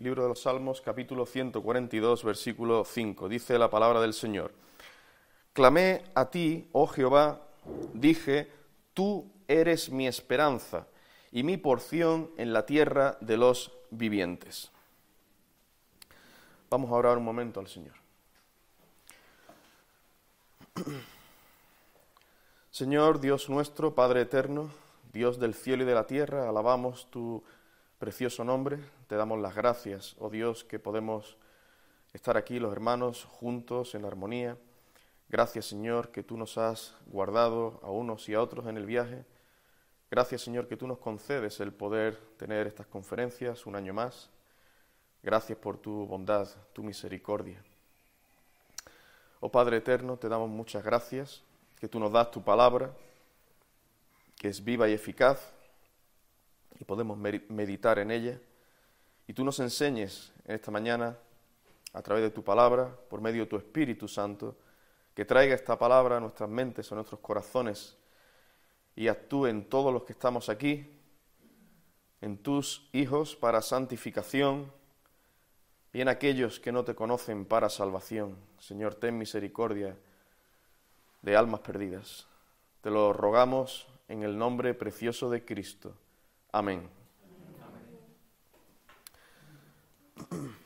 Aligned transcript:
Libro 0.00 0.22
de 0.22 0.28
los 0.28 0.42
Salmos, 0.42 0.80
capítulo 0.80 1.26
142, 1.26 2.22
versículo 2.22 2.84
5. 2.84 3.28
Dice 3.28 3.58
la 3.58 3.68
palabra 3.68 4.00
del 4.00 4.14
Señor. 4.14 4.52
Clamé 5.52 6.04
a 6.14 6.30
ti, 6.30 6.68
oh 6.70 6.86
Jehová, 6.86 7.42
dije, 7.94 8.48
tú 8.94 9.28
eres 9.48 9.90
mi 9.90 10.06
esperanza 10.06 10.86
y 11.32 11.42
mi 11.42 11.56
porción 11.56 12.30
en 12.36 12.52
la 12.52 12.64
tierra 12.64 13.18
de 13.20 13.38
los 13.38 13.72
vivientes. 13.90 14.70
Vamos 16.70 16.92
a 16.92 16.94
orar 16.94 17.18
un 17.18 17.24
momento 17.24 17.58
al 17.58 17.66
Señor. 17.66 17.96
Señor 22.70 23.18
Dios 23.18 23.50
nuestro, 23.50 23.96
Padre 23.96 24.20
eterno, 24.20 24.70
Dios 25.12 25.40
del 25.40 25.54
cielo 25.54 25.82
y 25.82 25.86
de 25.86 25.94
la 25.94 26.06
tierra, 26.06 26.48
alabamos 26.48 27.10
tu 27.10 27.42
precioso 27.98 28.44
nombre, 28.44 28.78
te 29.08 29.16
damos 29.16 29.40
las 29.40 29.56
gracias, 29.56 30.14
oh 30.20 30.30
Dios, 30.30 30.62
que 30.62 30.78
podemos 30.78 31.36
estar 32.12 32.36
aquí 32.36 32.60
los 32.60 32.72
hermanos 32.72 33.24
juntos 33.24 33.94
en 33.94 34.04
armonía. 34.04 34.56
Gracias 35.28 35.66
Señor 35.66 36.10
que 36.12 36.22
tú 36.22 36.36
nos 36.36 36.56
has 36.58 36.94
guardado 37.06 37.80
a 37.82 37.90
unos 37.90 38.28
y 38.28 38.34
a 38.34 38.40
otros 38.40 38.66
en 38.66 38.76
el 38.76 38.86
viaje. 38.86 39.24
Gracias 40.10 40.42
Señor 40.42 40.68
que 40.68 40.76
tú 40.76 40.86
nos 40.86 40.98
concedes 40.98 41.58
el 41.60 41.72
poder 41.72 42.16
tener 42.36 42.66
estas 42.68 42.86
conferencias 42.86 43.66
un 43.66 43.74
año 43.74 43.92
más. 43.92 44.30
Gracias 45.22 45.58
por 45.58 45.76
tu 45.76 46.06
bondad, 46.06 46.48
tu 46.72 46.84
misericordia. 46.84 47.60
Oh 49.40 49.50
Padre 49.50 49.78
eterno, 49.78 50.16
te 50.16 50.28
damos 50.28 50.48
muchas 50.48 50.84
gracias 50.84 51.42
que 51.80 51.88
tú 51.88 51.98
nos 51.98 52.12
das 52.12 52.30
tu 52.30 52.42
palabra, 52.42 52.92
que 54.36 54.48
es 54.48 54.64
viva 54.64 54.88
y 54.88 54.92
eficaz, 54.92 55.52
y 56.80 56.84
podemos 56.84 57.18
meditar 57.18 57.98
en 57.98 58.10
ella. 58.10 58.38
Y 59.26 59.32
tú 59.32 59.44
nos 59.44 59.60
enseñes 59.60 60.32
en 60.44 60.54
esta 60.54 60.70
mañana, 60.70 61.16
a 61.92 62.02
través 62.02 62.22
de 62.22 62.30
tu 62.30 62.42
palabra, 62.42 62.94
por 63.08 63.20
medio 63.20 63.42
de 63.42 63.50
tu 63.50 63.56
Espíritu 63.56 64.08
Santo, 64.08 64.56
que 65.14 65.24
traiga 65.24 65.54
esta 65.54 65.78
palabra 65.78 66.16
a 66.16 66.20
nuestras 66.20 66.48
mentes, 66.48 66.90
a 66.92 66.94
nuestros 66.94 67.20
corazones, 67.20 67.96
y 68.94 69.08
actúe 69.08 69.46
en 69.46 69.64
todos 69.64 69.92
los 69.92 70.04
que 70.04 70.12
estamos 70.12 70.48
aquí, 70.48 70.88
en 72.20 72.38
tus 72.38 72.88
hijos 72.92 73.36
para 73.36 73.62
santificación, 73.62 74.72
y 75.92 76.00
en 76.00 76.08
aquellos 76.08 76.60
que 76.60 76.72
no 76.72 76.84
te 76.84 76.94
conocen 76.94 77.44
para 77.44 77.68
salvación. 77.68 78.36
Señor, 78.58 78.94
ten 78.94 79.16
misericordia 79.16 79.96
de 81.22 81.36
almas 81.36 81.60
perdidas. 81.60 82.26
Te 82.82 82.90
lo 82.90 83.12
rogamos 83.12 83.88
en 84.08 84.22
el 84.22 84.38
nombre 84.38 84.74
precioso 84.74 85.30
de 85.30 85.44
Cristo. 85.44 85.94
Amén. 86.50 86.88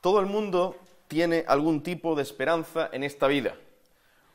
Todo 0.00 0.20
el 0.20 0.26
mundo 0.26 0.76
tiene 1.06 1.44
algún 1.46 1.82
tipo 1.82 2.14
de 2.14 2.22
esperanza 2.22 2.88
en 2.92 3.04
esta 3.04 3.26
vida. 3.26 3.54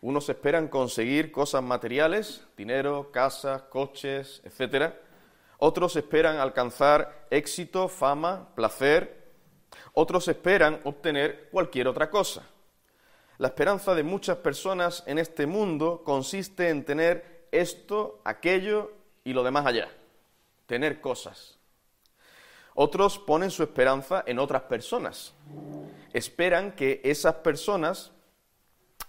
Unos 0.02 0.30
esperan 0.30 0.67
conseguir 0.67 1.31
cosas 1.31 1.63
materiales, 1.63 2.45
dinero, 2.55 3.11
casas, 3.11 3.63
coches, 3.63 4.41
etc. 4.45 4.93
Otros 5.58 5.95
esperan 5.95 6.38
alcanzar 6.38 7.25
éxito, 7.31 7.89
fama, 7.89 8.49
placer. 8.55 9.27
Otros 9.93 10.27
esperan 10.27 10.80
obtener 10.83 11.49
cualquier 11.52 11.88
otra 11.88 12.11
cosa. 12.11 12.43
La 13.39 13.47
esperanza 13.47 13.95
de 13.95 14.03
muchas 14.03 14.38
personas 14.38 15.03
en 15.08 15.17
este 15.17 15.47
mundo 15.47 16.03
consiste 16.03 16.69
en 16.69 16.86
tener 16.86 17.38
esto, 17.52 18.22
aquello 18.23 18.92
y 19.23 19.33
lo 19.33 19.44
demás 19.44 19.66
allá. 19.66 19.89
Tener 20.66 21.02
cosas. 21.02 21.58
Otros 22.75 23.19
ponen 23.19 23.52
su 23.52 23.64
esperanza 23.64 24.23
en 24.25 24.39
otras 24.39 24.64
personas. 24.64 25.33
Esperan 26.14 26.72
que 26.72 27.02
esas 27.03 27.36
personas 27.36 28.11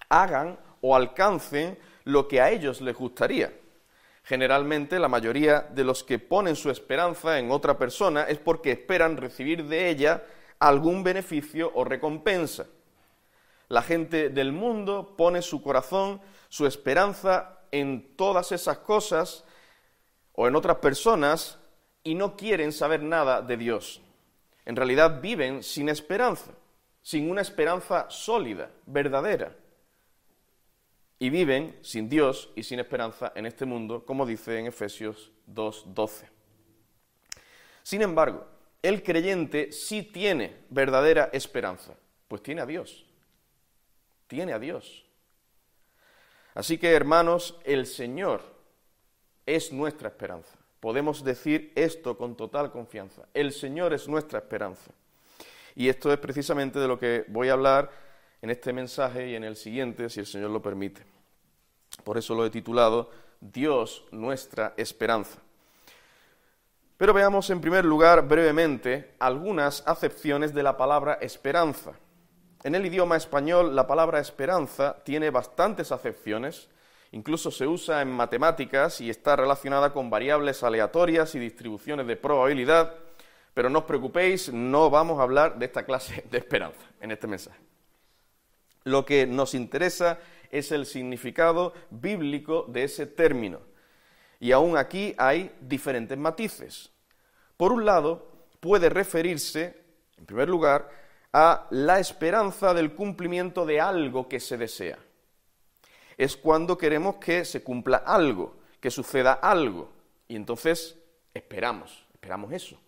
hagan 0.09 0.59
o 0.81 0.97
alcancen 0.97 1.79
lo 2.05 2.27
que 2.27 2.41
a 2.41 2.50
ellos 2.50 2.81
les 2.81 2.97
gustaría. 2.97 3.53
Generalmente 4.25 4.99
la 4.99 5.09
mayoría 5.09 5.61
de 5.61 5.84
los 5.84 6.03
que 6.05 6.19
ponen 6.19 6.56
su 6.56 6.71
esperanza 6.71 7.39
en 7.39 7.50
otra 7.50 7.79
persona 7.79 8.25
es 8.25 8.39
porque 8.39 8.73
esperan 8.73 9.17
recibir 9.17 9.65
de 9.65 9.89
ella 9.89 10.25
algún 10.59 11.03
beneficio 11.03 11.71
o 11.75 11.84
recompensa. 11.84 12.67
La 13.69 13.83
gente 13.83 14.31
del 14.31 14.53
mundo 14.53 15.15
pone 15.17 15.43
su 15.43 15.62
corazón, 15.62 16.21
su 16.49 16.67
esperanza 16.67 17.59
en 17.70 18.16
todas 18.16 18.53
esas 18.53 18.78
cosas 18.78 19.44
o 20.32 20.48
en 20.48 20.56
otras 20.56 20.78
personas 20.78 21.58
y 22.03 22.14
no 22.14 22.36
quieren 22.36 22.72
saber 22.72 23.03
nada 23.03 23.42
de 23.42 23.56
Dios. 23.56 24.00
En 24.64 24.76
realidad 24.76 25.20
viven 25.20 25.62
sin 25.62 25.88
esperanza, 25.88 26.53
sin 27.03 27.31
una 27.31 27.41
esperanza 27.41 28.06
sólida, 28.08 28.70
verdadera. 28.86 29.56
Y 31.19 31.28
viven 31.28 31.78
sin 31.82 32.08
Dios 32.08 32.50
y 32.56 32.62
sin 32.62 32.81
esperanza 32.81 33.32
en 33.34 33.44
este 33.44 33.66
mundo, 33.66 34.04
como 34.06 34.25
dice 34.25 34.58
en 34.58 34.66
Efesios 34.66 35.31
2.12. 35.52 36.25
Sin 37.82 38.00
embargo, 38.00 38.47
el 38.82 39.02
creyente 39.02 39.72
sí 39.72 40.02
tiene 40.02 40.64
verdadera 40.70 41.28
esperanza, 41.32 41.94
pues 42.26 42.42
tiene 42.42 42.62
a 42.62 42.66
Dios 42.66 43.04
tiene 44.31 44.52
a 44.52 44.60
Dios. 44.60 45.04
Así 46.55 46.78
que, 46.78 46.93
hermanos, 46.93 47.59
el 47.65 47.87
Señor 47.87 48.43
es 49.47 49.72
nuestra 49.72 50.09
esperanza. 50.09 50.59
Podemos 50.81 51.22
decir 51.22 51.72
esto 51.75 52.16
con 52.16 52.37
total 52.37 52.71
confianza. 52.71 53.22
El 53.34 53.53
Señor 53.53 53.93
es 53.93 54.09
nuestra 54.09 54.38
esperanza. 54.38 54.91
Y 55.77 55.88
esto 55.88 56.12
es 56.12 56.19
precisamente 56.19 56.78
de 56.78 56.88
lo 56.88 56.99
que 56.99 57.25
voy 57.28 57.49
a 57.49 57.53
hablar 57.53 57.91
en 58.43 58.50
este 58.50 58.72
mensaje 58.72 59.28
y 59.28 59.34
en 59.34 59.44
el 59.44 59.56
siguiente, 59.56 60.09
si 60.09 60.21
el 60.21 60.27
Señor 60.27 60.50
lo 60.50 60.62
permite. 60.62 61.03
Por 62.05 62.16
eso 62.16 62.34
lo 62.34 62.47
he 62.47 62.50
titulado 62.50 63.11
Dios 63.41 64.05
nuestra 64.11 64.75
esperanza. 64.77 65.38
Pero 66.97 67.15
veamos 67.15 67.49
en 67.50 67.61
primer 67.61 67.84
lugar 67.84 68.27
brevemente 68.27 69.15
algunas 69.19 69.82
acepciones 69.87 70.53
de 70.53 70.62
la 70.62 70.77
palabra 70.77 71.15
esperanza. 71.21 71.93
En 72.62 72.75
el 72.75 72.84
idioma 72.84 73.16
español 73.16 73.75
la 73.75 73.87
palabra 73.87 74.21
esperanza 74.21 75.03
tiene 75.03 75.31
bastantes 75.31 75.93
acepciones, 75.93 76.69
incluso 77.10 77.50
se 77.50 77.66
usa 77.66 78.03
en 78.03 78.10
matemáticas 78.10 79.00
y 79.00 79.09
está 79.09 79.34
relacionada 79.34 79.94
con 79.94 80.10
variables 80.10 80.62
aleatorias 80.62 81.34
y 81.34 81.38
distribuciones 81.38 82.06
de 82.06 82.16
probabilidad, 82.16 82.94
pero 83.54 83.70
no 83.70 83.81
os 83.81 83.84
preocupéis, 83.87 84.53
no 84.53 84.91
vamos 84.91 85.19
a 85.19 85.22
hablar 85.22 85.59
de 85.59 85.66
esta 85.66 85.84
clase 85.84 86.25
de 86.31 86.37
esperanza 86.37 86.87
en 87.00 87.10
este 87.10 87.26
mensaje. 87.26 87.59
Lo 88.84 89.06
que 89.06 89.26
nos 89.26 89.54
interesa 89.54 90.19
es 90.50 90.70
el 90.70 90.84
significado 90.84 91.72
bíblico 91.91 92.66
de 92.69 92.84
ese 92.84 93.06
término. 93.06 93.60
Y 94.38 94.53
aún 94.53 94.76
aquí 94.76 95.15
hay 95.16 95.54
diferentes 95.60 96.16
matices. 96.16 96.91
Por 97.56 97.72
un 97.72 97.84
lado, 97.84 98.47
puede 98.60 98.88
referirse, 98.88 99.82
en 100.16 100.26
primer 100.26 100.49
lugar, 100.49 100.91
a 101.33 101.67
la 101.71 102.01
esperanza 102.01 102.75
del 102.75 102.95
cumplimiento 102.95 103.65
de 103.65 103.81
algo 103.81 104.29
que 104.29 104.41
se 104.41 104.57
desea. 104.57 104.99
Es 106.17 106.37
cuando 106.37 106.77
queremos 106.77 107.17
que 107.17 107.45
se 107.45 107.63
cumpla 107.63 107.99
algo, 107.99 108.57
que 108.81 108.91
suceda 108.91 109.35
algo, 109.35 109.91
y 110.29 110.37
entonces 110.37 110.97
esperamos, 111.33 112.07
esperamos 112.13 112.53
eso. 112.53 112.79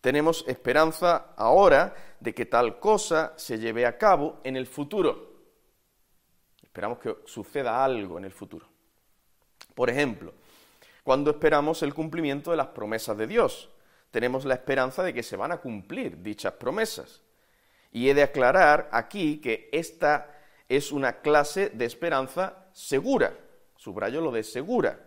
Tenemos 0.00 0.44
esperanza 0.46 1.34
ahora 1.36 1.94
de 2.20 2.34
que 2.34 2.46
tal 2.46 2.78
cosa 2.78 3.34
se 3.36 3.58
lleve 3.58 3.84
a 3.84 3.98
cabo 3.98 4.40
en 4.44 4.56
el 4.56 4.66
futuro. 4.66 5.28
Esperamos 6.62 6.98
que 6.98 7.16
suceda 7.26 7.84
algo 7.84 8.18
en 8.18 8.24
el 8.24 8.32
futuro. 8.32 8.66
Por 9.74 9.90
ejemplo, 9.90 10.32
cuando 11.02 11.30
esperamos 11.30 11.82
el 11.82 11.94
cumplimiento 11.94 12.52
de 12.52 12.56
las 12.56 12.68
promesas 12.68 13.16
de 13.16 13.26
Dios 13.26 13.68
tenemos 14.10 14.44
la 14.44 14.54
esperanza 14.54 15.02
de 15.02 15.12
que 15.12 15.22
se 15.22 15.36
van 15.36 15.52
a 15.52 15.58
cumplir 15.58 16.22
dichas 16.22 16.54
promesas. 16.54 17.22
Y 17.92 18.08
he 18.08 18.14
de 18.14 18.22
aclarar 18.22 18.88
aquí 18.92 19.40
que 19.40 19.68
esta 19.72 20.34
es 20.68 20.92
una 20.92 21.20
clase 21.20 21.70
de 21.70 21.84
esperanza 21.84 22.66
segura. 22.72 23.34
Subrayo 23.76 24.20
lo 24.20 24.30
de 24.30 24.42
segura. 24.42 25.00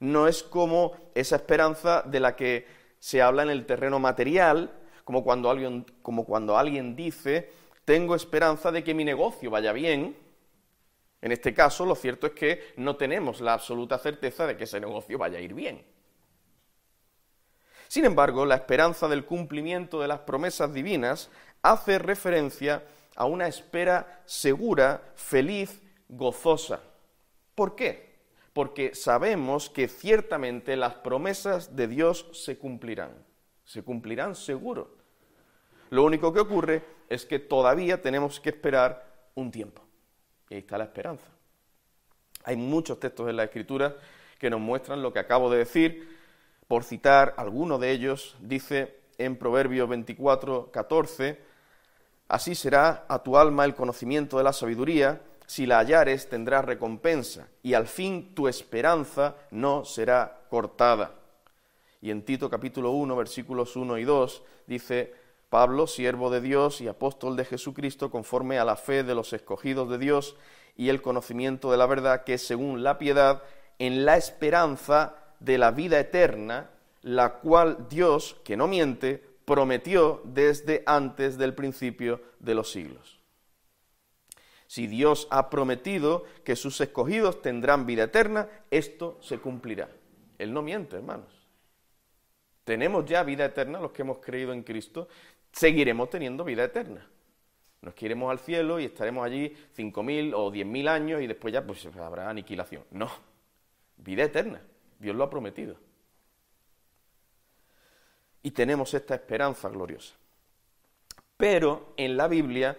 No 0.00 0.28
es 0.28 0.42
como 0.42 1.10
esa 1.14 1.36
esperanza 1.36 2.02
de 2.02 2.20
la 2.20 2.36
que 2.36 2.66
se 2.98 3.22
habla 3.22 3.42
en 3.42 3.50
el 3.50 3.66
terreno 3.66 3.98
material, 3.98 4.72
como 5.04 5.24
cuando 5.24 5.50
alguien, 5.50 5.86
como 6.02 6.24
cuando 6.24 6.58
alguien 6.58 6.96
dice, 6.96 7.50
tengo 7.84 8.14
esperanza 8.14 8.72
de 8.72 8.82
que 8.82 8.94
mi 8.94 9.04
negocio 9.04 9.50
vaya 9.50 9.72
bien. 9.72 10.16
En 11.22 11.32
este 11.32 11.54
caso, 11.54 11.86
lo 11.86 11.94
cierto 11.94 12.26
es 12.26 12.32
que 12.34 12.74
no 12.76 12.96
tenemos 12.96 13.40
la 13.40 13.54
absoluta 13.54 13.98
certeza 13.98 14.46
de 14.46 14.56
que 14.56 14.64
ese 14.64 14.80
negocio 14.80 15.18
vaya 15.18 15.38
a 15.38 15.40
ir 15.40 15.54
bien. 15.54 15.84
Sin 17.88 18.04
embargo, 18.04 18.44
la 18.44 18.56
esperanza 18.56 19.08
del 19.08 19.24
cumplimiento 19.24 20.00
de 20.00 20.08
las 20.08 20.20
promesas 20.20 20.72
divinas 20.72 21.30
hace 21.62 21.98
referencia 21.98 22.82
a 23.14 23.24
una 23.24 23.46
espera 23.48 24.22
segura, 24.26 25.02
feliz, 25.14 25.80
gozosa. 26.08 26.80
¿Por 27.54 27.74
qué? 27.74 28.06
porque 28.56 28.94
sabemos 28.94 29.68
que 29.68 29.86
ciertamente 29.86 30.78
las 30.78 30.94
promesas 30.94 31.76
de 31.76 31.88
Dios 31.88 32.26
se 32.32 32.56
cumplirán, 32.56 33.10
se 33.66 33.82
cumplirán 33.82 34.34
seguro. 34.34 34.96
Lo 35.90 36.02
único 36.04 36.32
que 36.32 36.40
ocurre 36.40 36.82
es 37.10 37.26
que 37.26 37.38
todavía 37.38 38.00
tenemos 38.00 38.40
que 38.40 38.48
esperar 38.48 39.28
un 39.34 39.50
tiempo. 39.50 39.82
Y 40.48 40.54
ahí 40.54 40.60
está 40.60 40.78
la 40.78 40.84
esperanza. 40.84 41.26
Hay 42.44 42.56
muchos 42.56 42.98
textos 42.98 43.28
en 43.28 43.36
la 43.36 43.44
Escritura 43.44 43.94
que 44.38 44.48
nos 44.48 44.60
muestran 44.60 45.02
lo 45.02 45.12
que 45.12 45.18
acabo 45.18 45.50
de 45.50 45.58
decir. 45.58 46.15
Por 46.68 46.84
citar 46.84 47.34
alguno 47.36 47.78
de 47.78 47.92
ellos, 47.92 48.36
dice 48.40 48.98
en 49.18 49.36
Proverbios 49.36 49.88
24, 49.88 50.70
14, 50.72 51.40
Así 52.28 52.56
será 52.56 53.04
a 53.08 53.22
tu 53.22 53.36
alma 53.36 53.64
el 53.64 53.76
conocimiento 53.76 54.38
de 54.38 54.44
la 54.44 54.52
sabiduría, 54.52 55.20
si 55.46 55.64
la 55.64 55.78
hallares 55.78 56.28
tendrás 56.28 56.64
recompensa, 56.64 57.46
y 57.62 57.74
al 57.74 57.86
fin 57.86 58.34
tu 58.34 58.48
esperanza 58.48 59.36
no 59.52 59.84
será 59.84 60.40
cortada. 60.50 61.14
Y 62.02 62.10
en 62.10 62.22
Tito 62.22 62.50
capítulo 62.50 62.90
1, 62.90 63.14
versículos 63.14 63.76
1 63.76 63.98
y 63.98 64.04
2, 64.04 64.42
dice 64.66 65.14
Pablo, 65.48 65.86
siervo 65.86 66.30
de 66.30 66.40
Dios 66.40 66.80
y 66.80 66.88
apóstol 66.88 67.36
de 67.36 67.44
Jesucristo, 67.44 68.10
conforme 68.10 68.58
a 68.58 68.64
la 68.64 68.74
fe 68.74 69.04
de 69.04 69.14
los 69.14 69.32
escogidos 69.32 69.88
de 69.88 69.98
Dios 69.98 70.34
y 70.76 70.88
el 70.88 71.00
conocimiento 71.00 71.70
de 71.70 71.76
la 71.76 71.86
verdad, 71.86 72.24
que 72.24 72.38
según 72.38 72.82
la 72.82 72.98
piedad, 72.98 73.44
en 73.78 74.04
la 74.04 74.16
esperanza 74.16 75.14
de 75.40 75.58
la 75.58 75.70
vida 75.70 75.98
eterna, 75.98 76.70
la 77.02 77.34
cual 77.34 77.88
Dios, 77.88 78.36
que 78.44 78.56
no 78.56 78.66
miente, 78.66 79.22
prometió 79.44 80.20
desde 80.24 80.82
antes 80.86 81.38
del 81.38 81.54
principio 81.54 82.20
de 82.40 82.54
los 82.54 82.70
siglos. 82.70 83.20
Si 84.66 84.88
Dios 84.88 85.28
ha 85.30 85.48
prometido 85.48 86.24
que 86.44 86.56
sus 86.56 86.80
escogidos 86.80 87.40
tendrán 87.40 87.86
vida 87.86 88.04
eterna, 88.04 88.48
esto 88.70 89.16
se 89.20 89.38
cumplirá. 89.38 89.88
Él 90.38 90.52
no 90.52 90.62
miente, 90.62 90.96
hermanos. 90.96 91.32
Tenemos 92.64 93.04
ya 93.04 93.22
vida 93.22 93.44
eterna 93.44 93.78
los 93.78 93.92
que 93.92 94.02
hemos 94.02 94.18
creído 94.18 94.52
en 94.52 94.64
Cristo, 94.64 95.08
seguiremos 95.52 96.10
teniendo 96.10 96.42
vida 96.42 96.64
eterna. 96.64 97.08
Nos 97.80 97.94
queremos 97.94 98.30
al 98.32 98.40
cielo 98.40 98.80
y 98.80 98.86
estaremos 98.86 99.24
allí 99.24 99.56
cinco 99.72 100.02
mil 100.02 100.34
o 100.34 100.50
diez 100.50 100.66
mil 100.66 100.88
años 100.88 101.22
y 101.22 101.28
después 101.28 101.54
ya 101.54 101.64
pues 101.64 101.86
habrá 101.86 102.28
aniquilación. 102.28 102.82
No, 102.90 103.08
vida 103.98 104.24
eterna. 104.24 104.60
Dios 104.98 105.16
lo 105.16 105.24
ha 105.24 105.30
prometido. 105.30 105.76
Y 108.42 108.50
tenemos 108.52 108.94
esta 108.94 109.14
esperanza 109.14 109.68
gloriosa. 109.68 110.14
Pero 111.36 111.92
en 111.96 112.16
la 112.16 112.28
Biblia 112.28 112.78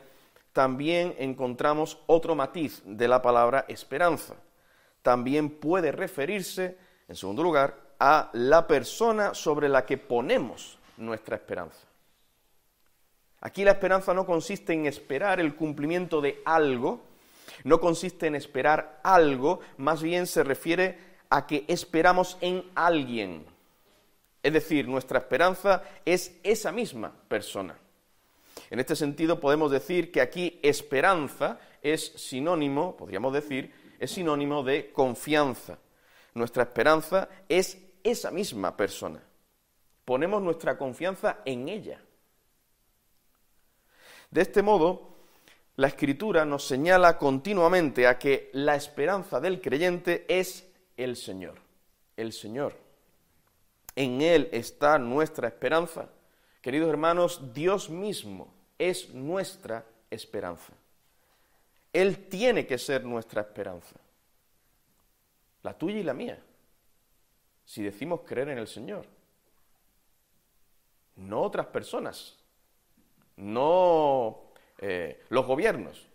también 0.54 1.14
encontramos 1.20 2.00
otro 2.08 2.36
matiz 2.36 2.82
de 2.86 3.08
la 3.08 3.22
palabra 3.22 3.66
esperanza. 3.68 4.36
También 5.02 5.60
puede 5.60 5.92
referirse, 5.92 6.78
en 7.08 7.16
segundo 7.16 7.44
lugar, 7.44 7.76
a 8.00 8.30
la 8.34 8.68
persona 8.68 9.34
sobre 9.34 9.70
la 9.70 9.86
que 9.86 9.98
ponemos 9.98 10.80
nuestra 10.98 11.36
esperanza. 11.36 11.88
Aquí 13.42 13.64
la 13.64 13.72
esperanza 13.72 14.14
no 14.14 14.26
consiste 14.26 14.74
en 14.74 14.88
esperar 14.88 15.40
el 15.40 15.56
cumplimiento 15.56 16.22
de 16.22 16.42
algo, 16.44 17.06
no 17.64 17.80
consiste 17.80 18.28
en 18.28 18.36
esperar 18.36 19.00
algo, 19.04 19.60
más 19.78 20.02
bien 20.02 20.26
se 20.26 20.44
refiere 20.44 20.98
a 21.30 21.46
que 21.46 21.66
esperamos 21.68 22.38
en 22.42 22.64
alguien. 22.76 23.46
Es 24.44 24.54
decir, 24.54 24.88
nuestra 24.88 25.20
esperanza 25.20 25.84
es 26.06 26.40
esa 26.44 26.72
misma 26.72 27.12
persona. 27.28 27.78
En 28.70 28.80
este 28.80 28.96
sentido 28.96 29.40
podemos 29.40 29.72
decir 29.72 30.12
que 30.12 30.22
aquí 30.22 30.60
esperanza 30.62 31.60
es 31.82 32.06
sinónimo, 32.16 32.96
podríamos 32.96 33.34
decir, 33.34 33.74
es 34.00 34.12
sinónimo 34.12 34.64
de 34.64 34.92
confianza. 34.92 35.78
Nuestra 36.34 36.64
esperanza 36.64 37.30
es 37.50 37.78
esa 38.04 38.32
misma 38.32 38.76
persona. 38.76 39.22
Ponemos 40.06 40.42
nuestra 40.42 40.78
confianza 40.78 41.40
en 41.46 41.68
ella. 41.68 42.02
De 44.30 44.42
este 44.42 44.62
modo, 44.62 45.16
la 45.76 45.88
Escritura 45.88 46.46
nos 46.46 46.66
señala 46.66 47.18
continuamente 47.18 48.08
a 48.08 48.18
que 48.18 48.50
la 48.54 48.76
esperanza 48.76 49.40
del 49.40 49.62
creyente 49.62 50.26
es 50.28 50.67
el 50.98 51.16
Señor, 51.16 51.56
el 52.18 52.34
Señor. 52.34 52.76
En 53.96 54.22
Él 54.22 54.50
está 54.52 55.00
nuestra 55.00 55.48
esperanza. 55.48 56.10
Queridos 56.62 56.90
hermanos, 56.90 57.54
Dios 57.54 57.90
mismo 57.90 58.54
es 58.78 59.14
nuestra 59.14 59.86
esperanza. 60.10 60.74
Él 61.94 62.28
tiene 62.28 62.68
que 62.68 62.78
ser 62.78 63.04
nuestra 63.04 63.42
esperanza. 63.42 63.96
La 65.64 65.78
tuya 65.78 65.98
y 65.98 66.04
la 66.04 66.14
mía. 66.14 66.40
Si 67.66 67.84
decimos 67.84 68.22
creer 68.26 68.50
en 68.50 68.58
el 68.58 68.68
Señor. 68.68 69.06
No 71.16 71.42
otras 71.42 71.68
personas. 71.68 72.38
No 73.36 74.52
eh, 74.78 75.24
los 75.30 75.46
gobiernos. 75.46 76.06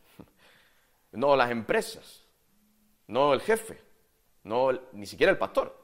No 1.12 1.36
las 1.36 1.50
empresas. 1.50 2.22
No 3.06 3.34
el 3.34 3.40
jefe. 3.40 3.91
No 4.44 4.72
ni 4.92 5.06
siquiera 5.06 5.30
el 5.30 5.38
pastor. 5.38 5.76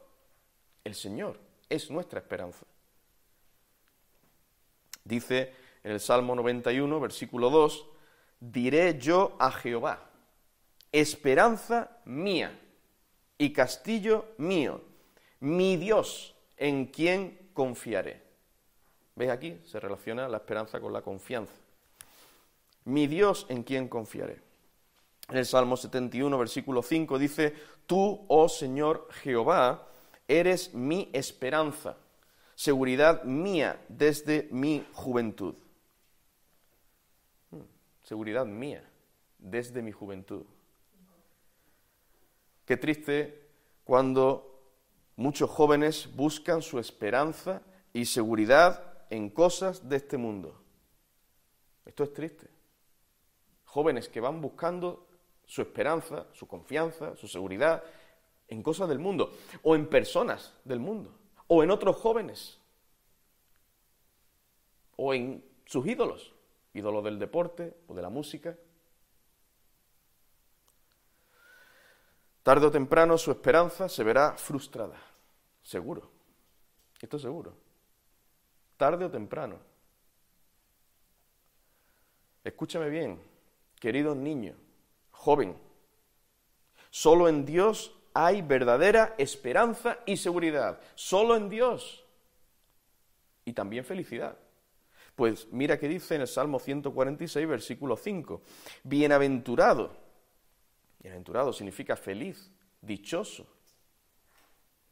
El 0.83 0.95
Señor 0.95 1.39
es 1.69 1.89
nuestra 1.89 2.19
esperanza. 2.19 2.65
Dice 5.03 5.53
en 5.83 5.91
el 5.91 5.99
Salmo 5.99 6.35
91, 6.35 6.99
versículo 6.99 7.49
2, 7.49 7.87
diré 8.39 8.97
yo 8.99 9.35
a 9.39 9.51
Jehová, 9.51 10.09
esperanza 10.91 11.99
mía 12.05 12.59
y 13.37 13.53
castillo 13.53 14.25
mío, 14.37 14.81
mi 15.39 15.77
Dios 15.77 16.35
en 16.57 16.87
quien 16.87 17.49
confiaré. 17.53 18.21
¿Veis 19.15 19.31
aquí? 19.31 19.59
Se 19.65 19.79
relaciona 19.79 20.27
la 20.27 20.37
esperanza 20.37 20.79
con 20.79 20.93
la 20.93 21.01
confianza. 21.01 21.53
Mi 22.85 23.07
Dios 23.07 23.45
en 23.49 23.63
quien 23.63 23.87
confiaré. 23.87 24.41
En 25.29 25.37
el 25.37 25.45
Salmo 25.45 25.77
71, 25.77 26.37
versículo 26.37 26.81
5 26.81 27.19
dice, 27.19 27.53
Tú, 27.89 28.23
oh 28.27 28.47
Señor 28.47 29.07
Jehová, 29.23 29.87
eres 30.27 30.71
mi 30.75 31.09
esperanza, 31.11 31.97
seguridad 32.53 33.23
mía 33.23 33.83
desde 33.89 34.47
mi 34.51 34.85
juventud 34.93 35.55
seguridad 38.09 38.47
mía 38.47 38.83
desde 39.37 39.83
mi 39.83 39.91
juventud. 39.91 40.43
Qué 42.65 42.75
triste 42.75 43.51
cuando 43.83 44.63
muchos 45.15 45.47
jóvenes 45.47 46.09
buscan 46.15 46.63
su 46.63 46.79
esperanza 46.79 47.61
y 47.93 48.05
seguridad 48.05 49.05
en 49.11 49.29
cosas 49.29 49.87
de 49.87 49.97
este 49.97 50.17
mundo. 50.17 50.59
Esto 51.85 52.03
es 52.03 52.11
triste. 52.11 52.47
Jóvenes 53.65 54.09
que 54.09 54.21
van 54.21 54.41
buscando 54.41 55.07
su 55.49 55.63
esperanza, 55.63 56.27
su 56.31 56.47
confianza, 56.47 57.15
su 57.15 57.27
seguridad 57.27 57.83
en 58.47 58.61
cosas 58.61 58.87
del 58.87 58.99
mundo, 58.99 59.33
o 59.63 59.75
en 59.75 59.89
personas 59.89 60.53
del 60.63 60.79
mundo, 60.79 61.11
o 61.47 61.63
en 61.63 61.71
otros 61.71 61.95
jóvenes, 61.95 62.59
o 64.95 65.11
en 65.15 65.43
sus 65.65 65.87
ídolos 65.87 66.35
ídolo 66.75 67.01
del 67.01 67.17
deporte 67.17 67.75
o 67.87 67.95
de 67.95 68.01
la 68.03 68.11
música. 68.11 68.55
Tarde 72.43 72.67
o 72.67 72.71
temprano 72.71 73.17
su 73.17 73.31
esperanza 73.31 73.89
se 73.89 74.03
verá 74.03 74.37
frustrada, 74.37 75.01
seguro. 75.63 76.11
Esto 77.01 77.17
es 77.17 77.23
seguro. 77.23 77.55
Tarde 78.77 79.05
o 79.05 79.09
temprano. 79.09 79.57
Escúchame 82.43 82.89
bien, 82.89 83.19
querido 83.79 84.13
niño, 84.13 84.55
joven. 85.19 85.55
Solo 86.89 87.27
en 87.27 87.45
Dios 87.45 87.93
hay 88.13 88.41
verdadera 88.41 89.15
esperanza 89.17 89.99
y 90.05 90.17
seguridad. 90.17 90.79
Solo 90.95 91.35
en 91.35 91.49
Dios. 91.49 92.05
Y 93.45 93.53
también 93.53 93.83
felicidad. 93.83 94.37
Pues 95.15 95.47
mira 95.51 95.77
que 95.77 95.89
dice 95.89 96.15
en 96.15 96.21
el 96.21 96.27
Salmo 96.27 96.59
146, 96.59 97.47
versículo 97.47 97.97
5, 97.97 98.41
bienaventurado. 98.83 99.91
Bienaventurado 100.99 101.51
significa 101.51 101.97
feliz, 101.97 102.49
dichoso. 102.81 103.45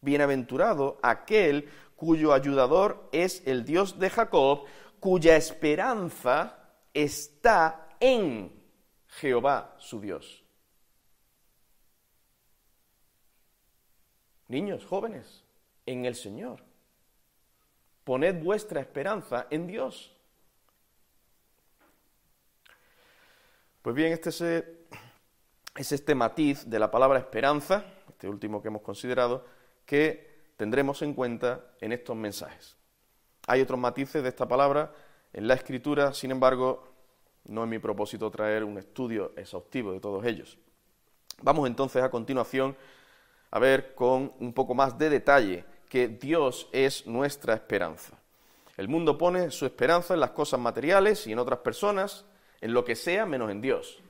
Bienaventurado 0.02 1.00
aquel 1.02 1.70
cuyo 1.96 2.34
ayudador 2.34 3.08
es 3.14 3.42
el 3.46 3.64
Dios 3.64 3.98
de 3.98 4.10
Jacob, 4.10 4.66
cuya 5.00 5.38
esperanza 5.38 6.74
está 6.94 7.96
en 8.02 8.58
Jehová 9.08 9.76
su 9.80 10.00
Dios. 10.00 10.44
Niños, 14.48 14.86
jóvenes, 14.86 15.44
en 15.86 16.06
el 16.06 16.16
Señor. 16.16 16.64
Poned 18.04 18.42
vuestra 18.42 18.80
esperanza 18.80 19.48
en 19.50 19.68
Dios. 19.68 20.14
Pues 23.82 23.96
bien, 23.96 24.12
este 24.12 24.30
es, 24.30 25.92
este 25.92 26.16
matiz 26.16 26.70
de 26.70 26.80
la 26.80 26.92
palabra 26.92 27.20
esperanza, 27.20 27.86
este 28.10 28.28
último 28.28 28.62
que 28.62 28.70
hemos 28.70 28.82
considerado, 28.82 29.46
que 29.86 30.52
tendremos 30.58 31.02
en 31.02 31.14
cuenta 31.14 31.72
en 31.82 31.92
estos 31.92 32.16
mensajes. 32.16 32.78
Hay 33.48 33.62
otros 33.62 33.80
matices 33.80 34.24
de 34.24 34.30
esta 34.30 34.48
palabra 34.48 34.94
en 35.32 35.48
la 35.48 35.54
escritura, 35.54 36.14
sin 36.14 36.32
embargo, 36.32 36.87
no 37.48 37.64
es 37.64 37.70
mi 37.70 37.80
propósito 37.80 38.30
traer 38.30 38.64
un 38.64 38.78
estudio 38.78 39.34
exhaustivo 39.36 39.92
de 39.92 40.00
todos 40.00 40.26
ellos. 40.26 40.58
Vamos 41.42 41.68
entonces 41.68 42.04
a 42.04 42.10
continuación 42.10 42.76
a 43.52 43.60
ver 43.60 43.96
con 43.96 44.34
un 44.40 44.54
poco 44.54 44.74
más 44.74 44.98
de 44.98 45.10
detalle 45.10 45.66
que 45.90 46.08
Dios 46.08 46.68
es 46.72 47.08
nuestra 47.08 47.54
esperanza. 47.54 48.18
El 48.76 48.88
mundo 48.88 49.18
pone 49.18 49.50
su 49.52 49.66
esperanza 49.66 50.14
en 50.14 50.20
las 50.20 50.32
cosas 50.32 50.60
materiales 50.60 51.26
y 51.28 51.32
en 51.32 51.40
otras 51.40 51.60
personas, 51.60 52.26
en 52.62 52.74
lo 52.74 52.84
que 52.84 52.96
sea 52.96 53.26
menos 53.26 53.50
en 53.50 53.62
Dios. 53.62 54.02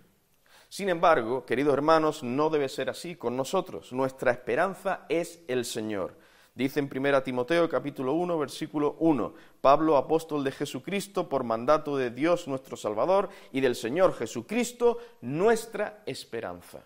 Sin 0.69 0.89
embargo, 0.89 1.45
queridos 1.45 1.73
hermanos, 1.73 2.23
no 2.23 2.49
debe 2.49 2.67
ser 2.67 2.89
así 2.89 3.15
con 3.15 3.37
nosotros. 3.37 3.93
Nuestra 3.93 4.31
esperanza 4.31 5.05
es 5.07 5.41
el 5.47 5.63
Señor. 5.63 6.17
Dice 6.57 6.79
en 6.79 6.89
1 6.91 7.21
Timoteo 7.21 7.69
capítulo 7.69 8.13
1 8.13 8.39
versículo 8.39 8.95
1, 8.97 9.31
Pablo, 9.61 9.95
apóstol 9.95 10.43
de 10.43 10.51
Jesucristo, 10.51 11.29
por 11.29 11.43
mandato 11.43 11.95
de 11.95 12.09
Dios 12.09 12.47
nuestro 12.47 12.75
Salvador 12.75 13.29
y 13.51 13.61
del 13.61 13.75
Señor 13.75 14.15
Jesucristo, 14.15 14.97
nuestra 15.21 16.01
esperanza. 16.07 16.83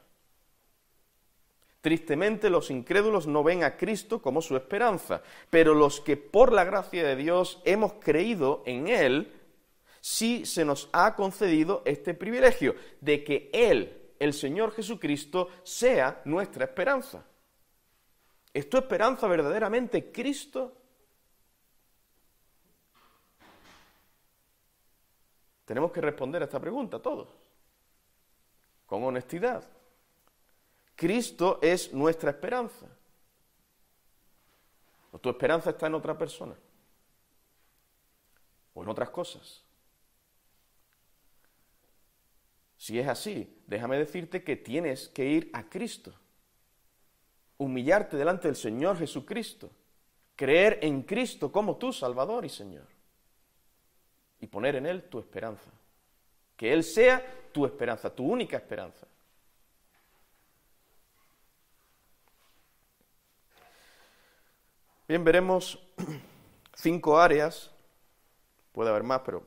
Tristemente 1.79 2.49
los 2.49 2.69
incrédulos 2.69 3.27
no 3.27 3.45
ven 3.45 3.63
a 3.63 3.77
Cristo 3.77 4.21
como 4.21 4.41
su 4.41 4.57
esperanza, 4.57 5.21
pero 5.49 5.73
los 5.73 6.01
que 6.01 6.17
por 6.17 6.51
la 6.51 6.65
gracia 6.65 7.07
de 7.07 7.15
Dios 7.15 7.61
hemos 7.63 7.93
creído 7.93 8.63
en 8.65 8.89
Él, 8.89 9.31
sí 10.01 10.45
se 10.45 10.65
nos 10.65 10.89
ha 10.91 11.15
concedido 11.15 11.81
este 11.85 12.13
privilegio 12.13 12.75
de 12.99 13.23
que 13.23 13.49
Él, 13.53 14.11
el 14.19 14.33
Señor 14.33 14.73
Jesucristo, 14.73 15.47
sea 15.63 16.21
nuestra 16.25 16.65
esperanza. 16.65 17.23
¿Es 18.53 18.69
tu 18.69 18.77
esperanza 18.77 19.27
verdaderamente 19.27 20.11
Cristo? 20.11 20.77
Tenemos 25.65 25.91
que 25.91 26.01
responder 26.01 26.41
a 26.41 26.45
esta 26.45 26.59
pregunta 26.59 27.01
todos, 27.01 27.29
con 28.85 29.03
honestidad. 29.03 29.63
Cristo 30.95 31.59
es 31.61 31.93
nuestra 31.93 32.31
esperanza. 32.31 32.87
¿O 35.13 35.19
tu 35.19 35.29
esperanza 35.29 35.69
está 35.69 35.87
en 35.87 35.95
otra 35.95 36.17
persona? 36.17 36.55
¿O 38.73 38.83
en 38.83 38.89
otras 38.89 39.09
cosas? 39.09 39.63
Si 42.77 42.99
es 42.99 43.07
así, 43.07 43.61
déjame 43.67 43.97
decirte 43.97 44.43
que 44.43 44.57
tienes 44.57 45.07
que 45.07 45.25
ir 45.25 45.49
a 45.53 45.63
Cristo 45.69 46.13
humillarte 47.61 48.17
delante 48.17 48.47
del 48.47 48.55
Señor 48.55 48.97
Jesucristo, 48.97 49.69
creer 50.35 50.79
en 50.81 51.03
Cristo 51.03 51.51
como 51.51 51.77
tu 51.77 51.93
Salvador 51.93 52.43
y 52.43 52.49
Señor, 52.49 52.87
y 54.39 54.47
poner 54.47 54.77
en 54.77 54.87
Él 54.87 55.03
tu 55.03 55.19
esperanza. 55.19 55.69
Que 56.57 56.73
Él 56.73 56.83
sea 56.83 57.23
tu 57.51 57.65
esperanza, 57.67 58.13
tu 58.13 58.25
única 58.25 58.57
esperanza. 58.57 59.05
Bien, 65.07 65.23
veremos 65.23 65.77
cinco 66.73 67.19
áreas, 67.19 67.69
puede 68.71 68.89
haber 68.89 69.03
más, 69.03 69.21
pero 69.23 69.45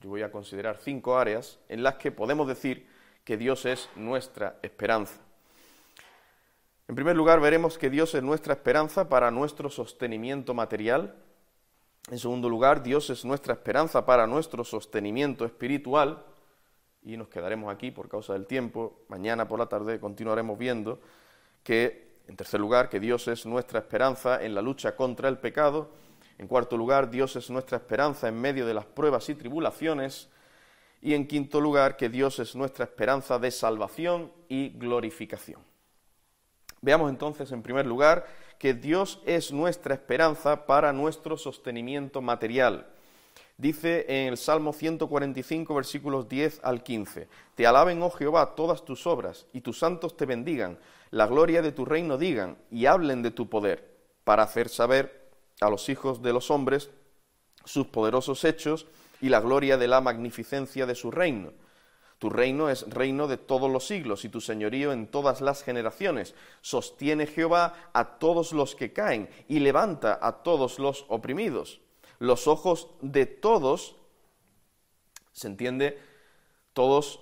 yo 0.00 0.10
voy 0.10 0.22
a 0.22 0.30
considerar 0.30 0.76
cinco 0.76 1.18
áreas 1.18 1.58
en 1.68 1.82
las 1.82 1.96
que 1.96 2.12
podemos 2.12 2.46
decir 2.46 2.88
que 3.24 3.36
Dios 3.36 3.64
es 3.66 3.88
nuestra 3.96 4.60
esperanza. 4.62 5.25
En 6.88 6.94
primer 6.94 7.16
lugar, 7.16 7.40
veremos 7.40 7.78
que 7.78 7.90
Dios 7.90 8.14
es 8.14 8.22
nuestra 8.22 8.52
esperanza 8.54 9.08
para 9.08 9.32
nuestro 9.32 9.70
sostenimiento 9.70 10.54
material. 10.54 11.16
En 12.10 12.18
segundo 12.20 12.48
lugar, 12.48 12.84
Dios 12.84 13.10
es 13.10 13.24
nuestra 13.24 13.54
esperanza 13.54 14.06
para 14.06 14.28
nuestro 14.28 14.62
sostenimiento 14.62 15.44
espiritual. 15.44 16.24
Y 17.02 17.16
nos 17.16 17.28
quedaremos 17.28 17.74
aquí 17.74 17.90
por 17.90 18.08
causa 18.08 18.34
del 18.34 18.46
tiempo. 18.46 19.00
Mañana 19.08 19.48
por 19.48 19.58
la 19.58 19.66
tarde 19.66 19.98
continuaremos 19.98 20.56
viendo 20.56 21.00
que, 21.64 22.20
en 22.28 22.36
tercer 22.36 22.60
lugar, 22.60 22.88
que 22.88 23.00
Dios 23.00 23.26
es 23.26 23.46
nuestra 23.46 23.80
esperanza 23.80 24.44
en 24.44 24.54
la 24.54 24.62
lucha 24.62 24.94
contra 24.94 25.28
el 25.28 25.38
pecado. 25.38 25.90
En 26.38 26.46
cuarto 26.46 26.76
lugar, 26.76 27.10
Dios 27.10 27.34
es 27.34 27.50
nuestra 27.50 27.78
esperanza 27.78 28.28
en 28.28 28.40
medio 28.40 28.64
de 28.64 28.74
las 28.74 28.86
pruebas 28.86 29.28
y 29.28 29.34
tribulaciones. 29.34 30.28
Y 31.02 31.14
en 31.14 31.26
quinto 31.26 31.60
lugar, 31.60 31.96
que 31.96 32.08
Dios 32.08 32.38
es 32.38 32.54
nuestra 32.54 32.84
esperanza 32.84 33.40
de 33.40 33.50
salvación 33.50 34.30
y 34.48 34.68
glorificación. 34.68 35.60
Veamos 36.86 37.10
entonces, 37.10 37.50
en 37.50 37.62
primer 37.62 37.84
lugar, 37.84 38.28
que 38.60 38.72
Dios 38.72 39.20
es 39.26 39.50
nuestra 39.50 39.92
esperanza 39.92 40.66
para 40.66 40.92
nuestro 40.92 41.36
sostenimiento 41.36 42.22
material. 42.22 42.86
Dice 43.58 44.06
en 44.08 44.28
el 44.28 44.36
Salmo 44.36 44.72
145, 44.72 45.74
versículos 45.74 46.28
10 46.28 46.60
al 46.62 46.84
15, 46.84 47.26
Te 47.56 47.66
alaben, 47.66 48.00
oh 48.04 48.10
Jehová, 48.10 48.54
todas 48.54 48.84
tus 48.84 49.04
obras, 49.08 49.46
y 49.52 49.62
tus 49.62 49.80
santos 49.80 50.16
te 50.16 50.26
bendigan, 50.26 50.78
la 51.10 51.26
gloria 51.26 51.60
de 51.60 51.72
tu 51.72 51.84
reino 51.84 52.18
digan, 52.18 52.56
y 52.70 52.86
hablen 52.86 53.20
de 53.20 53.32
tu 53.32 53.48
poder, 53.48 53.96
para 54.22 54.44
hacer 54.44 54.68
saber 54.68 55.28
a 55.60 55.68
los 55.68 55.88
hijos 55.88 56.22
de 56.22 56.32
los 56.32 56.52
hombres 56.52 56.90
sus 57.64 57.88
poderosos 57.88 58.44
hechos 58.44 58.86
y 59.20 59.28
la 59.28 59.40
gloria 59.40 59.76
de 59.76 59.88
la 59.88 60.00
magnificencia 60.00 60.86
de 60.86 60.94
su 60.94 61.10
reino 61.10 61.52
tu 62.18 62.30
reino 62.30 62.70
es 62.70 62.88
reino 62.88 63.28
de 63.28 63.36
todos 63.36 63.70
los 63.70 63.86
siglos 63.86 64.24
y 64.24 64.30
tu 64.30 64.40
señorío 64.40 64.92
en 64.92 65.06
todas 65.08 65.42
las 65.42 65.62
generaciones. 65.62 66.34
Sostiene 66.62 67.26
Jehová 67.26 67.90
a 67.92 68.18
todos 68.18 68.52
los 68.52 68.74
que 68.74 68.92
caen 68.92 69.28
y 69.48 69.58
levanta 69.58 70.18
a 70.22 70.42
todos 70.42 70.78
los 70.78 71.04
oprimidos. 71.08 71.80
Los 72.18 72.48
ojos 72.48 72.88
de 73.02 73.26
todos, 73.26 73.96
se 75.32 75.48
entiende, 75.48 76.00
todos, 76.72 77.20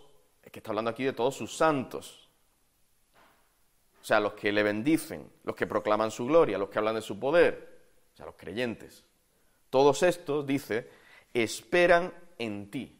que 0.52 0.60
está 0.60 0.70
hablando 0.70 0.92
aquí 0.92 1.02
de 1.02 1.12
todos 1.12 1.34
sus 1.34 1.56
santos. 1.56 2.28
O 4.00 4.04
sea, 4.04 4.20
los 4.20 4.34
que 4.34 4.52
le 4.52 4.62
bendicen, 4.62 5.28
los 5.42 5.56
que 5.56 5.66
proclaman 5.66 6.12
su 6.12 6.26
gloria, 6.26 6.58
los 6.58 6.68
que 6.68 6.78
hablan 6.78 6.94
de 6.94 7.02
su 7.02 7.18
poder, 7.18 7.82
o 8.12 8.16
sea, 8.16 8.26
los 8.26 8.36
creyentes. 8.36 9.02
Todos 9.70 10.04
estos, 10.04 10.46
dice, 10.46 10.88
esperan 11.32 12.14
en 12.38 12.70
ti. 12.70 12.96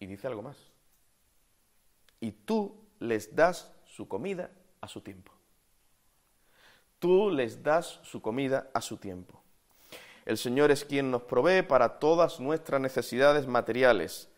Y 0.00 0.06
dice 0.06 0.26
algo 0.26 0.42
más 0.42 0.67
y 2.20 2.32
tú 2.32 2.74
les 2.98 3.34
das 3.34 3.72
su 3.84 4.08
comida 4.08 4.50
a 4.80 4.88
su 4.88 5.00
tiempo. 5.00 5.32
Tú 6.98 7.30
les 7.30 7.62
das 7.62 8.00
su 8.02 8.20
comida 8.20 8.70
a 8.74 8.80
su 8.80 8.96
tiempo. 8.96 9.40
El 10.26 10.36
Señor 10.36 10.70
es 10.70 10.84
quien 10.84 11.10
nos 11.10 11.22
provee 11.22 11.62
para 11.62 11.98
todas 11.98 12.40
nuestras 12.40 12.80
necesidades 12.80 13.46
materiales. 13.46 14.28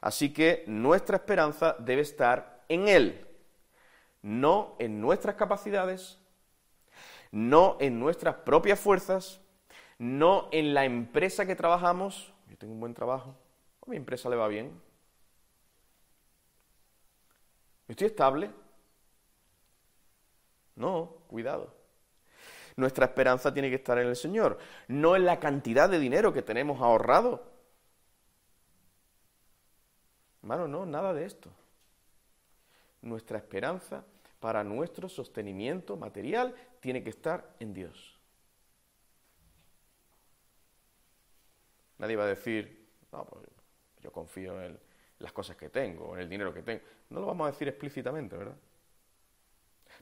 Así 0.00 0.32
que 0.32 0.64
nuestra 0.66 1.18
esperanza 1.18 1.76
debe 1.78 2.02
estar 2.02 2.64
en 2.68 2.88
Él, 2.88 3.26
no 4.22 4.76
en 4.78 5.00
nuestras 5.00 5.36
capacidades, 5.36 6.18
no 7.30 7.76
en 7.80 8.00
nuestras 8.00 8.36
propias 8.36 8.80
fuerzas, 8.80 9.40
no 9.98 10.48
en 10.52 10.74
la 10.74 10.84
empresa 10.84 11.46
que 11.46 11.56
trabajamos. 11.56 12.32
Yo 12.48 12.56
tengo 12.56 12.72
un 12.72 12.80
buen 12.80 12.94
trabajo, 12.94 13.36
a 13.86 13.90
mi 13.90 13.96
empresa 13.96 14.28
le 14.28 14.36
va 14.36 14.48
bien, 14.48 14.72
¿Estoy 17.88 18.08
estable? 18.08 18.50
No, 20.74 21.16
cuidado. 21.28 21.74
Nuestra 22.76 23.06
esperanza 23.06 23.52
tiene 23.52 23.70
que 23.70 23.76
estar 23.76 23.98
en 23.98 24.08
el 24.08 24.16
Señor, 24.16 24.58
no 24.88 25.16
en 25.16 25.24
la 25.24 25.40
cantidad 25.40 25.88
de 25.88 25.98
dinero 25.98 26.32
que 26.32 26.42
tenemos 26.42 26.80
ahorrado. 26.82 27.50
Hermano, 30.42 30.68
no, 30.68 30.84
nada 30.84 31.14
de 31.14 31.24
esto. 31.24 31.50
Nuestra 33.00 33.38
esperanza 33.38 34.04
para 34.40 34.62
nuestro 34.62 35.08
sostenimiento 35.08 35.96
material 35.96 36.54
tiene 36.80 37.02
que 37.02 37.10
estar 37.10 37.56
en 37.58 37.72
Dios. 37.72 38.18
Nadie 41.98 42.16
va 42.16 42.24
a 42.24 42.28
decir, 42.28 42.86
no, 43.10 43.24
pues 43.24 43.46
yo 44.02 44.12
confío 44.12 44.60
en 44.60 44.78
las 45.18 45.32
cosas 45.32 45.56
que 45.56 45.68
tengo, 45.68 46.14
en 46.14 46.22
el 46.22 46.28
dinero 46.28 46.52
que 46.52 46.62
tengo. 46.62 46.82
No 47.10 47.20
lo 47.20 47.26
vamos 47.26 47.48
a 47.48 47.50
decir 47.50 47.68
explícitamente, 47.68 48.36
¿verdad? 48.36 48.56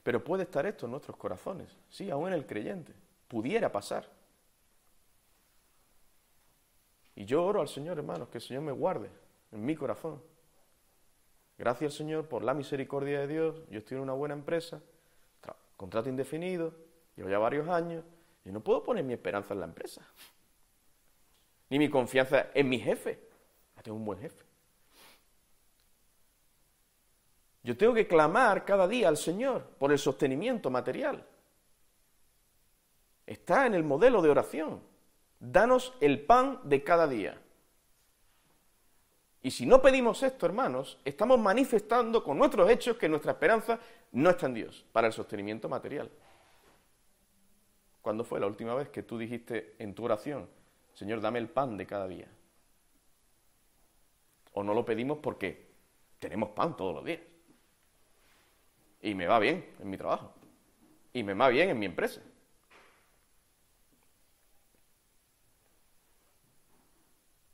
Pero 0.03 0.23
puede 0.23 0.43
estar 0.43 0.65
esto 0.65 0.85
en 0.85 0.91
nuestros 0.91 1.17
corazones, 1.17 1.75
sí, 1.89 2.09
aún 2.09 2.27
en 2.27 2.33
el 2.33 2.45
creyente. 2.45 2.93
Pudiera 3.27 3.71
pasar. 3.71 4.07
Y 7.15 7.25
yo 7.25 7.43
oro 7.43 7.61
al 7.61 7.69
Señor, 7.69 7.97
hermanos, 7.97 8.27
que 8.29 8.37
el 8.37 8.43
Señor 8.43 8.63
me 8.63 8.71
guarde 8.71 9.09
en 9.51 9.65
mi 9.65 9.75
corazón. 9.75 10.21
Gracias, 11.57 11.93
Señor, 11.93 12.27
por 12.27 12.43
la 12.43 12.53
misericordia 12.53 13.21
de 13.21 13.27
Dios. 13.27 13.61
Yo 13.69 13.79
estoy 13.79 13.97
en 13.97 14.03
una 14.03 14.13
buena 14.13 14.35
empresa, 14.35 14.81
contrato 15.77 16.09
indefinido, 16.09 16.73
llevo 17.15 17.29
ya 17.29 17.39
varios 17.39 17.67
años, 17.69 18.03
y 18.43 18.51
no 18.51 18.59
puedo 18.59 18.83
poner 18.83 19.03
mi 19.03 19.13
esperanza 19.13 19.53
en 19.53 19.61
la 19.61 19.65
empresa, 19.65 20.05
ni 21.69 21.79
mi 21.79 21.89
confianza 21.89 22.47
en 22.53 22.69
mi 22.69 22.79
jefe. 22.79 23.19
Tengo 23.81 23.97
un 23.97 24.05
buen 24.05 24.19
jefe. 24.19 24.44
Yo 27.65 27.75
tengo 27.75 27.95
que 27.95 28.07
clamar 28.07 28.63
cada 28.63 28.87
día 28.87 29.07
al 29.07 29.17
Señor 29.17 29.63
por 29.79 29.91
el 29.91 29.97
sostenimiento 29.97 30.69
material. 30.69 31.25
Está 33.25 33.65
en 33.65 33.73
el 33.73 33.83
modelo 33.83 34.21
de 34.21 34.29
oración. 34.29 34.83
Danos 35.39 35.95
el 35.99 36.23
pan 36.23 36.59
de 36.63 36.83
cada 36.83 37.07
día. 37.07 37.41
Y 39.41 39.49
si 39.49 39.65
no 39.65 39.81
pedimos 39.81 40.21
esto, 40.21 40.45
hermanos, 40.45 40.99
estamos 41.03 41.39
manifestando 41.39 42.23
con 42.23 42.37
nuestros 42.37 42.69
hechos 42.69 42.97
que 42.97 43.09
nuestra 43.09 43.31
esperanza 43.31 43.79
no 44.11 44.29
está 44.29 44.45
en 44.45 44.53
Dios 44.53 44.85
para 44.91 45.07
el 45.07 45.13
sostenimiento 45.13 45.67
material. 45.67 46.11
¿Cuándo 48.03 48.23
fue 48.23 48.39
la 48.39 48.45
última 48.45 48.75
vez 48.75 48.89
que 48.89 49.01
tú 49.01 49.17
dijiste 49.17 49.73
en 49.79 49.95
tu 49.95 50.05
oración, 50.05 50.47
Señor, 50.93 51.19
dame 51.19 51.39
el 51.39 51.49
pan 51.49 51.77
de 51.77 51.87
cada 51.87 52.07
día? 52.07 52.27
O 54.53 54.63
no 54.63 54.75
lo 54.75 54.85
pedimos 54.85 55.17
porque 55.17 55.65
tenemos 56.19 56.49
pan 56.49 56.77
todos 56.77 56.93
los 56.93 57.03
días. 57.03 57.21
Y 59.05 59.13
me 59.13 59.27
va 59.27 59.37
bien 59.37 59.63
en 59.79 59.87
mi 59.87 59.97
trabajo. 59.97 60.33
Y 61.13 61.21
me 61.21 61.35
va 61.35 61.49
bien 61.49 61.69
en 61.69 61.77
mi 61.77 61.85
empresa. 61.85 62.21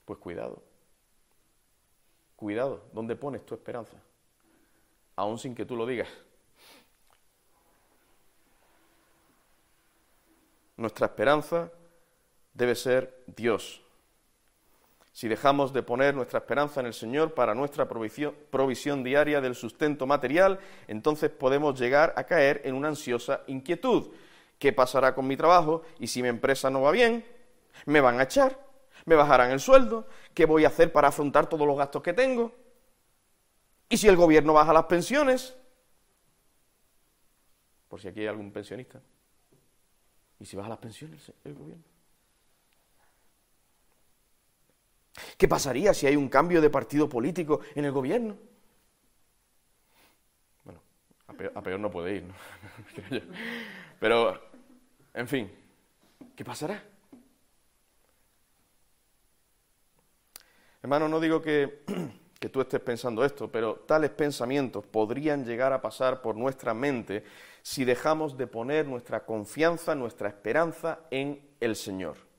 Pues 0.05 0.17
cuidado. 0.17 0.63
Cuidado, 2.37 2.85
¿dónde 2.93 3.17
pones 3.17 3.45
tu 3.45 3.53
esperanza? 3.53 3.97
Aún 5.17 5.37
sin 5.37 5.53
que 5.53 5.65
tú 5.65 5.75
lo 5.75 5.85
digas. 5.85 6.07
Nuestra 10.77 11.07
esperanza 11.07 11.69
debe 12.53 12.75
ser 12.75 13.25
Dios. 13.27 13.83
Si 15.13 15.27
dejamos 15.27 15.73
de 15.73 15.83
poner 15.83 16.15
nuestra 16.15 16.39
esperanza 16.39 16.79
en 16.79 16.85
el 16.85 16.93
Señor 16.93 17.33
para 17.33 17.53
nuestra 17.53 17.87
provisión, 17.87 19.03
diaria 19.03 19.41
del 19.41 19.55
sustento 19.55 20.07
material, 20.07 20.59
entonces 20.87 21.29
podemos 21.29 21.77
llegar 21.77 22.13
a 22.15 22.23
caer 22.23 22.61
en 22.63 22.75
una 22.75 22.87
ansiosa 22.87 23.41
inquietud. 23.47 24.11
¿Qué 24.57 24.71
pasará 24.71 25.13
con 25.13 25.27
mi 25.27 25.35
trabajo? 25.35 25.81
¿Y 25.99 26.07
si 26.07 26.21
mi 26.21 26.29
empresa 26.29 26.69
no 26.69 26.81
va 26.81 26.91
bien? 26.91 27.25
¿Me 27.85 27.99
van 27.99 28.19
a 28.19 28.23
echar? 28.23 28.57
¿Me 29.05 29.15
bajarán 29.15 29.51
el 29.51 29.59
sueldo? 29.59 30.07
¿Qué 30.33 30.45
voy 30.45 30.63
a 30.63 30.69
hacer 30.69 30.91
para 30.93 31.09
afrontar 31.09 31.47
todos 31.49 31.67
los 31.67 31.77
gastos 31.77 32.01
que 32.01 32.13
tengo? 32.13 32.53
¿Y 33.89 33.97
si 33.97 34.07
el 34.07 34.15
gobierno 34.15 34.53
baja 34.53 34.71
las 34.71 34.85
pensiones? 34.85 35.57
Por 37.89 37.99
si 37.99 38.07
aquí 38.07 38.21
hay 38.21 38.27
algún 38.27 38.53
pensionista. 38.53 39.01
¿Y 40.39 40.45
si 40.45 40.55
baja 40.55 40.69
las 40.69 40.77
pensiones 40.77 41.33
el 41.43 41.53
gobierno? 41.53 41.90
¿Qué 45.37 45.47
pasaría 45.47 45.93
si 45.93 46.07
hay 46.07 46.15
un 46.15 46.29
cambio 46.29 46.61
de 46.61 46.69
partido 46.69 47.07
político 47.09 47.61
en 47.75 47.85
el 47.85 47.91
gobierno? 47.91 48.37
Bueno, 50.63 50.81
a 51.55 51.61
peor, 51.61 51.79
no 51.79 51.91
puede 51.91 52.15
ir, 52.15 52.23
¿no? 52.23 52.33
Pero, 53.99 54.41
en 55.13 55.27
fin, 55.27 55.51
¿qué 56.35 56.43
pasará? 56.43 56.83
Hermano, 60.81 61.07
no 61.07 61.19
digo 61.19 61.41
que, 61.41 61.83
que, 62.39 62.49
tú 62.49 62.61
estés 62.61 62.79
pensando 62.81 63.23
esto, 63.23 63.51
pero 63.51 63.75
tales 63.75 64.09
pensamientos 64.09 64.85
podrían 64.87 65.45
llegar 65.45 65.73
a 65.73 65.81
pasar 65.81 66.21
por 66.21 66.35
nuestra 66.35 66.73
mente 66.73 67.23
si 67.61 67.85
dejamos 67.85 68.35
de 68.37 68.47
poner 68.47 68.87
nuestra 68.87 69.25
confianza, 69.25 69.93
nuestra 69.93 70.29
esperanza 70.29 71.01
en 71.11 71.39
el 71.59 71.75
Señor. 71.75 72.30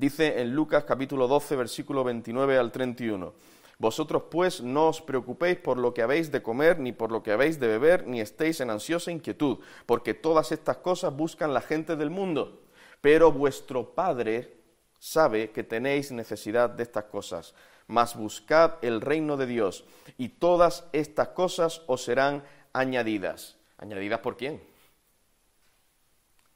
Dice 0.00 0.40
en 0.40 0.54
Lucas 0.54 0.84
capítulo 0.84 1.28
12, 1.28 1.56
versículo 1.56 2.02
29 2.02 2.56
al 2.56 2.72
31. 2.72 3.34
Vosotros 3.76 4.22
pues 4.30 4.62
no 4.62 4.88
os 4.88 5.02
preocupéis 5.02 5.58
por 5.58 5.76
lo 5.76 5.92
que 5.92 6.00
habéis 6.00 6.32
de 6.32 6.42
comer, 6.42 6.78
ni 6.78 6.92
por 6.92 7.12
lo 7.12 7.22
que 7.22 7.32
habéis 7.32 7.60
de 7.60 7.66
beber, 7.66 8.06
ni 8.06 8.22
estéis 8.22 8.62
en 8.62 8.70
ansiosa 8.70 9.10
inquietud, 9.10 9.58
porque 9.84 10.14
todas 10.14 10.52
estas 10.52 10.78
cosas 10.78 11.14
buscan 11.14 11.52
la 11.52 11.60
gente 11.60 11.96
del 11.96 12.08
mundo. 12.08 12.62
Pero 13.02 13.30
vuestro 13.30 13.94
Padre 13.94 14.56
sabe 14.98 15.50
que 15.50 15.64
tenéis 15.64 16.12
necesidad 16.12 16.70
de 16.70 16.82
estas 16.82 17.04
cosas. 17.04 17.54
Mas 17.86 18.16
buscad 18.16 18.76
el 18.80 19.02
reino 19.02 19.36
de 19.36 19.44
Dios, 19.44 19.84
y 20.16 20.30
todas 20.30 20.86
estas 20.94 21.28
cosas 21.28 21.82
os 21.88 22.02
serán 22.02 22.42
añadidas. 22.72 23.58
¿Añadidas 23.76 24.20
por 24.20 24.38
quién? 24.38 24.62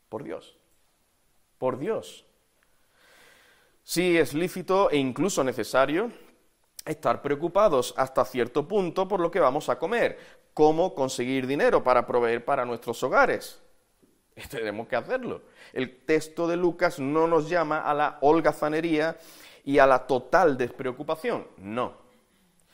Por 0.08 0.24
Dios. 0.24 0.56
Por 1.58 1.78
Dios. 1.78 2.24
Sí 3.84 4.16
es 4.16 4.32
lícito 4.32 4.90
e 4.90 4.96
incluso 4.96 5.44
necesario 5.44 6.10
estar 6.86 7.20
preocupados 7.20 7.92
hasta 7.98 8.24
cierto 8.24 8.66
punto 8.66 9.06
por 9.06 9.20
lo 9.20 9.30
que 9.30 9.40
vamos 9.40 9.68
a 9.68 9.78
comer, 9.78 10.18
cómo 10.54 10.94
conseguir 10.94 11.46
dinero 11.46 11.84
para 11.84 12.06
proveer 12.06 12.46
para 12.46 12.64
nuestros 12.64 13.02
hogares. 13.02 13.62
Tenemos 14.50 14.88
que 14.88 14.96
hacerlo. 14.96 15.42
El 15.74 16.04
texto 16.06 16.48
de 16.48 16.56
Lucas 16.56 16.98
no 16.98 17.26
nos 17.26 17.50
llama 17.50 17.80
a 17.80 17.92
la 17.92 18.18
holgazanería 18.22 19.18
y 19.64 19.78
a 19.78 19.86
la 19.86 20.06
total 20.06 20.56
despreocupación, 20.56 21.46
no. 21.58 22.02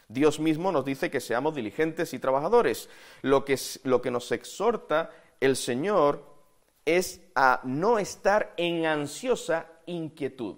Dios 0.06 0.38
mismo 0.38 0.70
nos 0.70 0.84
dice 0.84 1.10
que 1.10 1.20
seamos 1.20 1.56
diligentes 1.56 2.14
y 2.14 2.20
trabajadores. 2.20 2.88
Lo 3.22 3.44
que, 3.44 3.58
lo 3.82 4.00
que 4.00 4.12
nos 4.12 4.30
exhorta 4.30 5.10
el 5.40 5.56
Señor 5.56 6.24
es 6.84 7.20
a 7.34 7.60
no 7.64 7.98
estar 7.98 8.54
en 8.56 8.86
ansiosa 8.86 9.66
inquietud. 9.86 10.56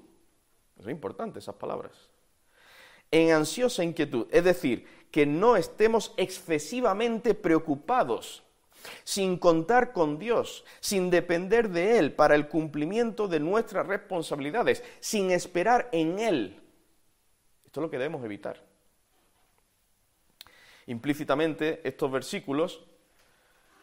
Es 0.83 0.91
importante 0.93 1.39
esas 1.39 1.55
palabras. 1.55 1.93
En 3.11 3.31
ansiosa 3.31 3.85
inquietud, 3.85 4.27
es 4.31 4.45
decir, 4.45 4.87
que 5.11 5.27
no 5.27 5.57
estemos 5.57 6.13
excesivamente 6.17 7.35
preocupados, 7.35 8.43
sin 9.05 9.37
contar 9.37 9.93
con 9.93 10.19
Dios, 10.19 10.65
sin 10.81 11.11
depender 11.11 11.69
de 11.69 11.99
Él 11.99 12.13
para 12.13 12.35
el 12.35 12.49
cumplimiento 12.49 13.29
de 13.29 13.39
nuestras 13.39 13.87
responsabilidades, 13.87 14.83
sin 15.01 15.31
esperar 15.31 15.89
en 15.93 16.19
Él. 16.19 16.61
Esto 17.65 17.81
es 17.81 17.83
lo 17.83 17.91
que 17.91 17.99
debemos 17.99 18.25
evitar. 18.25 18.61
Implícitamente, 20.87 21.81
estos 21.85 22.11
versículos 22.11 22.83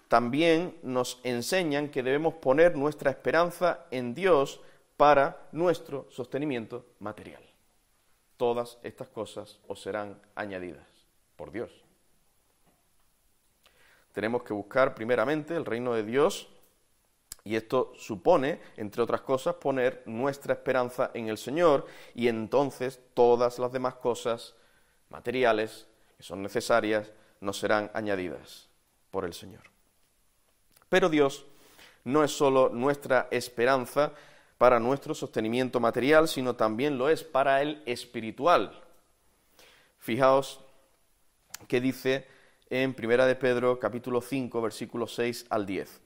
también 0.09 0.75
nos 0.81 1.21
enseñan 1.23 1.89
que 1.89 2.03
debemos 2.03 2.33
poner 2.33 2.75
nuestra 2.75 3.11
esperanza 3.11 3.85
en 3.91 4.15
Dios 4.15 4.59
para 4.99 5.47
nuestro 5.53 6.07
sostenimiento 6.11 6.87
material. 6.99 7.41
Todas 8.35 8.77
estas 8.83 9.07
cosas 9.07 9.57
os 9.69 9.81
serán 9.81 10.21
añadidas 10.35 10.85
por 11.37 11.53
Dios. 11.53 11.71
Tenemos 14.11 14.43
que 14.43 14.51
buscar 14.51 14.93
primeramente 14.93 15.55
el 15.55 15.63
reino 15.63 15.93
de 15.93 16.03
Dios 16.03 16.49
y 17.45 17.55
esto 17.55 17.93
supone, 17.95 18.59
entre 18.75 19.01
otras 19.01 19.21
cosas, 19.21 19.55
poner 19.55 20.03
nuestra 20.05 20.51
esperanza 20.55 21.11
en 21.13 21.29
el 21.29 21.37
Señor 21.37 21.85
y 22.13 22.27
entonces 22.27 22.99
todas 23.13 23.57
las 23.57 23.71
demás 23.71 23.95
cosas 23.95 24.53
materiales 25.07 25.87
que 26.17 26.23
son 26.23 26.43
necesarias 26.43 27.09
nos 27.39 27.57
serán 27.57 27.89
añadidas 27.93 28.67
por 29.11 29.23
el 29.23 29.33
Señor. 29.33 29.63
Pero 30.89 31.07
Dios 31.07 31.45
no 32.03 32.21
es 32.23 32.31
solo 32.31 32.67
nuestra 32.67 33.29
esperanza, 33.31 34.11
para 34.59 34.77
nuestro 34.77 35.15
sostenimiento 35.15 35.79
material, 35.79 36.27
sino 36.27 36.57
también 36.57 36.97
lo 36.97 37.09
es 37.09 37.23
para 37.23 37.61
el 37.61 37.81
espiritual. 37.85 38.77
Fijaos 39.97 40.59
que 41.69 41.79
dice 41.79 42.27
en 42.69 42.93
Primera 42.93 43.25
de 43.25 43.35
Pedro 43.35 43.79
capítulo 43.79 44.19
5 44.19 44.61
versículos 44.61 45.15
6 45.15 45.45
al 45.49 45.65
10. 45.65 46.01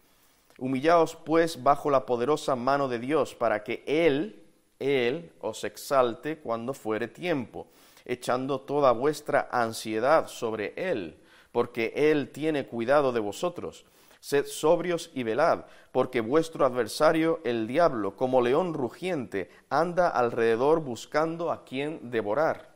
Humillaos 0.60 1.16
pues 1.16 1.64
bajo 1.64 1.90
la 1.90 2.06
poderosa 2.06 2.56
mano 2.56 2.88
de 2.88 3.00
Dios 3.00 3.34
para 3.34 3.64
que 3.64 3.84
Él, 3.88 4.44
Él 4.78 5.32
os 5.42 5.64
exalte 5.64 6.38
cuando 6.38 6.76
fuere 6.76 7.08
tiempo, 7.08 7.66
echando 8.06 8.62
toda 8.62 8.92
vuestra 8.92 9.50
ansiedad 9.52 10.28
sobre 10.28 10.74
Él, 10.76 11.18
porque 11.52 11.92
Él 11.96 12.30
tiene 12.30 12.68
cuidado 12.68 13.14
de 13.14 13.20
vosotros. 13.20 13.84
Sed 14.24 14.46
sobrios 14.46 15.12
y 15.14 15.24
velad, 15.24 15.66
porque 15.92 16.22
vuestro 16.22 16.66
adversario, 16.66 17.42
el 17.44 17.68
diablo, 17.68 18.16
como 18.16 18.42
león 18.42 18.74
rugiente, 18.74 19.50
anda 19.70 20.08
alrededor 20.08 20.80
buscando 20.80 21.52
a 21.52 21.66
quien 21.66 22.10
devorar, 22.10 22.74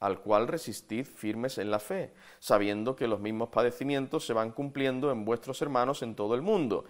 al 0.00 0.18
cual 0.18 0.48
resistid 0.48 1.06
firmes 1.06 1.58
en 1.58 1.70
la 1.70 1.78
fe, 1.78 2.12
sabiendo 2.40 2.96
que 2.96 3.06
los 3.06 3.20
mismos 3.20 3.50
padecimientos 3.50 4.26
se 4.26 4.32
van 4.32 4.50
cumpliendo 4.50 5.12
en 5.12 5.24
vuestros 5.24 5.62
hermanos 5.62 6.02
en 6.02 6.16
todo 6.16 6.34
el 6.34 6.42
mundo. 6.42 6.86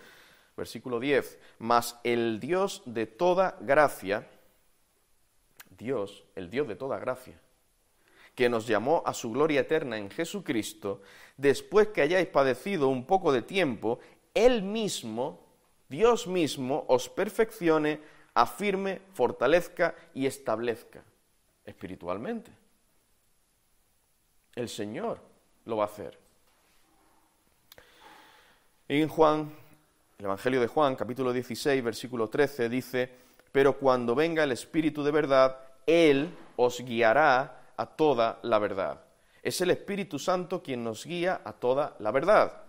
Versículo 0.56 0.98
10. 0.98 1.38
Mas 1.58 2.00
el 2.04 2.40
Dios 2.40 2.84
de 2.86 3.04
toda 3.04 3.58
gracia, 3.60 4.26
Dios, 5.76 6.24
el 6.36 6.48
Dios 6.48 6.66
de 6.68 6.76
toda 6.76 6.98
gracia, 6.98 7.38
que 8.36 8.50
nos 8.50 8.66
llamó 8.66 9.02
a 9.06 9.14
su 9.14 9.32
gloria 9.32 9.62
eterna 9.62 9.96
en 9.96 10.10
Jesucristo, 10.10 11.00
después 11.38 11.88
que 11.88 12.02
hayáis 12.02 12.28
padecido 12.28 12.88
un 12.88 13.06
poco 13.06 13.32
de 13.32 13.40
tiempo, 13.40 13.98
Él 14.34 14.62
mismo, 14.62 15.40
Dios 15.88 16.26
mismo, 16.26 16.84
os 16.88 17.08
perfeccione, 17.08 17.98
afirme, 18.34 19.00
fortalezca 19.14 19.94
y 20.12 20.26
establezca 20.26 21.02
espiritualmente. 21.64 22.52
El 24.54 24.68
Señor 24.68 25.18
lo 25.64 25.78
va 25.78 25.84
a 25.84 25.86
hacer. 25.86 26.18
En 28.86 29.08
Juan, 29.08 29.50
el 30.18 30.24
Evangelio 30.26 30.60
de 30.60 30.66
Juan, 30.66 30.94
capítulo 30.94 31.32
16, 31.32 31.82
versículo 31.82 32.28
13, 32.28 32.68
dice, 32.68 33.10
pero 33.50 33.78
cuando 33.78 34.14
venga 34.14 34.44
el 34.44 34.52
Espíritu 34.52 35.02
de 35.02 35.10
verdad, 35.10 35.58
Él 35.86 36.36
os 36.56 36.82
guiará 36.82 37.55
a 37.76 37.86
toda 37.86 38.38
la 38.42 38.58
verdad. 38.58 39.00
Es 39.42 39.60
el 39.60 39.70
Espíritu 39.70 40.18
Santo 40.18 40.62
quien 40.62 40.82
nos 40.82 41.04
guía 41.04 41.40
a 41.44 41.52
toda 41.52 41.96
la 42.00 42.10
verdad. 42.10 42.62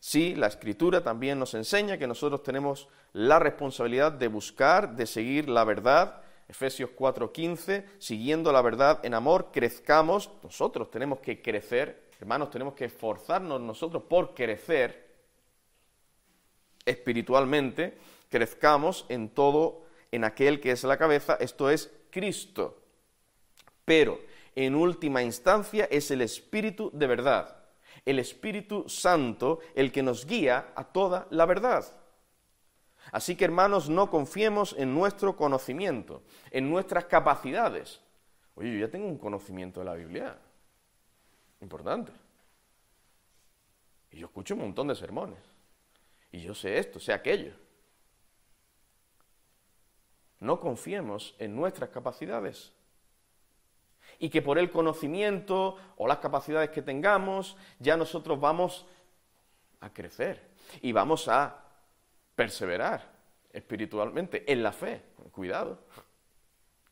Sí, 0.00 0.34
la 0.34 0.48
Escritura 0.48 1.02
también 1.02 1.38
nos 1.38 1.54
enseña 1.54 1.98
que 1.98 2.06
nosotros 2.06 2.42
tenemos 2.42 2.88
la 3.12 3.38
responsabilidad 3.38 4.10
de 4.12 4.28
buscar, 4.28 4.96
de 4.96 5.06
seguir 5.06 5.48
la 5.48 5.64
verdad. 5.64 6.22
Efesios 6.48 6.90
4:15, 6.90 7.86
siguiendo 7.98 8.50
la 8.52 8.62
verdad 8.62 8.98
en 9.04 9.14
amor, 9.14 9.50
crezcamos. 9.52 10.30
Nosotros 10.42 10.90
tenemos 10.90 11.20
que 11.20 11.40
crecer, 11.40 12.08
hermanos, 12.18 12.50
tenemos 12.50 12.74
que 12.74 12.86
esforzarnos 12.86 13.60
nosotros 13.60 14.02
por 14.04 14.34
crecer 14.34 15.12
espiritualmente, 16.84 17.96
crezcamos 18.28 19.06
en 19.08 19.28
todo, 19.28 19.82
en 20.10 20.24
aquel 20.24 20.60
que 20.60 20.72
es 20.72 20.82
la 20.84 20.96
cabeza, 20.96 21.36
esto 21.40 21.70
es 21.70 21.92
Cristo. 22.10 22.82
Pero, 23.84 24.18
en 24.54 24.74
última 24.74 25.22
instancia, 25.22 25.86
es 25.90 26.10
el 26.10 26.22
Espíritu 26.22 26.90
de 26.92 27.06
verdad, 27.06 27.56
el 28.04 28.18
Espíritu 28.18 28.88
Santo, 28.88 29.60
el 29.74 29.92
que 29.92 30.02
nos 30.02 30.26
guía 30.26 30.72
a 30.74 30.84
toda 30.84 31.26
la 31.30 31.46
verdad. 31.46 31.84
Así 33.10 33.36
que, 33.36 33.44
hermanos, 33.44 33.88
no 33.88 34.10
confiemos 34.10 34.74
en 34.78 34.94
nuestro 34.94 35.36
conocimiento, 35.36 36.22
en 36.50 36.70
nuestras 36.70 37.06
capacidades. 37.06 38.00
Oye, 38.54 38.72
yo 38.72 38.86
ya 38.86 38.90
tengo 38.90 39.08
un 39.08 39.18
conocimiento 39.18 39.80
de 39.80 39.86
la 39.86 39.94
Biblia. 39.94 40.38
Importante. 41.60 42.12
Y 44.10 44.18
yo 44.18 44.26
escucho 44.26 44.54
un 44.54 44.60
montón 44.60 44.88
de 44.88 44.94
sermones. 44.94 45.38
Y 46.30 46.40
yo 46.42 46.54
sé 46.54 46.78
esto, 46.78 47.00
sé 47.00 47.12
aquello. 47.12 47.52
No 50.40 50.60
confiemos 50.60 51.34
en 51.38 51.54
nuestras 51.54 51.90
capacidades. 51.90 52.72
Y 54.22 54.30
que 54.30 54.40
por 54.40 54.56
el 54.56 54.70
conocimiento 54.70 55.76
o 55.96 56.06
las 56.06 56.18
capacidades 56.18 56.70
que 56.70 56.80
tengamos, 56.80 57.56
ya 57.80 57.96
nosotros 57.96 58.38
vamos 58.38 58.86
a 59.80 59.92
crecer 59.92 60.40
y 60.80 60.92
vamos 60.92 61.26
a 61.26 61.64
perseverar 62.36 63.10
espiritualmente 63.52 64.44
en 64.50 64.62
la 64.62 64.70
fe. 64.70 65.02
Cuidado, 65.32 65.80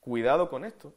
cuidado 0.00 0.50
con 0.50 0.64
esto. 0.64 0.92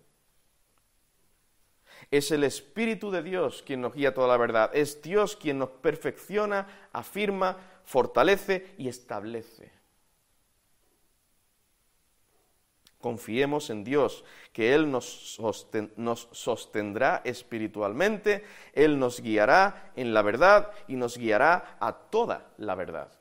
Es 2.10 2.32
el 2.32 2.44
Espíritu 2.44 3.12
de 3.12 3.22
Dios 3.22 3.62
quien 3.62 3.82
nos 3.82 3.94
guía 3.94 4.16
toda 4.16 4.28
la 4.28 4.38
verdad. 4.38 4.72
Es 4.74 5.04
Dios 5.04 5.36
quien 5.36 5.60
nos 5.60 5.70
perfecciona, 5.70 6.90
afirma, 6.94 7.58
fortalece 7.86 8.74
y 8.80 8.88
establece. 8.88 9.72
Confiemos 13.04 13.70
en 13.70 13.84
Dios, 13.84 14.24
que 14.54 14.74
Él 14.74 14.90
nos, 14.90 15.04
sostendrá 16.32 17.22
espiritualmente, 17.26 18.46
Él 18.72 18.98
nos 18.98 19.20
guiará 19.20 19.92
en 19.98 20.14
la 20.14 20.22
verdad 20.22 20.72
y 20.88 20.96
nos 20.96 21.18
guiará 21.18 21.76
a 21.82 21.92
toda 21.92 22.54
la 22.58 22.76
verdad. 22.76 23.12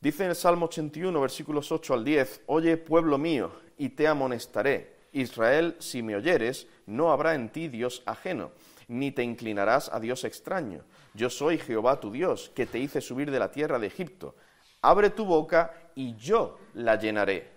Dice 0.00 0.24
en 0.24 0.30
el 0.30 0.36
Salmo 0.36 0.64
81, 0.64 1.20
versículos 1.20 1.70
8 1.70 1.92
al 1.92 2.02
10, 2.02 2.44
Oye, 2.46 2.78
pueblo 2.78 3.18
mío, 3.18 3.52
y 3.76 3.90
te 3.90 4.08
amonestaré. 4.08 4.94
Israel, 5.12 5.76
si 5.78 6.02
me 6.02 6.16
oyeres, 6.16 6.66
no 6.86 7.12
habrá 7.12 7.34
en 7.34 7.50
ti 7.50 7.68
Dios 7.68 8.02
ajeno, 8.06 8.52
ni 8.88 9.12
te 9.12 9.22
inclinarás 9.22 9.92
a 9.92 10.00
Dios 10.00 10.24
extraño. 10.24 10.82
Yo 11.12 11.28
soy 11.28 11.58
Jehová 11.58 12.00
tu 12.00 12.10
Dios, 12.10 12.50
que 12.54 12.64
te 12.64 12.78
hice 12.78 13.02
subir 13.02 13.30
de 13.30 13.38
la 13.38 13.50
tierra 13.50 13.78
de 13.78 13.88
Egipto. 13.88 14.34
Abre 14.80 15.10
tu 15.10 15.26
boca 15.26 15.74
y 15.94 16.16
yo 16.16 16.58
la 16.72 16.96
llenaré. 16.96 17.53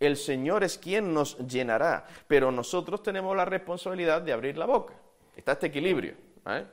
El 0.00 0.16
Señor 0.16 0.64
es 0.64 0.78
quien 0.78 1.14
nos 1.14 1.38
llenará, 1.38 2.06
pero 2.26 2.50
nosotros 2.50 3.02
tenemos 3.02 3.36
la 3.36 3.44
responsabilidad 3.44 4.22
de 4.22 4.32
abrir 4.32 4.56
la 4.56 4.66
boca. 4.66 4.94
Está 5.36 5.52
este 5.52 5.66
equilibrio. 5.66 6.14
¿eh? 6.46 6.66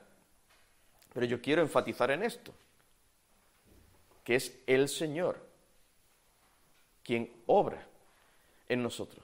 Pero 1.13 1.25
yo 1.25 1.41
quiero 1.41 1.61
enfatizar 1.61 2.11
en 2.11 2.23
esto, 2.23 2.53
que 4.23 4.35
es 4.35 4.59
el 4.65 4.87
Señor 4.89 5.37
quien 7.03 7.31
obra 7.47 7.85
en 8.69 8.83
nosotros. 8.83 9.23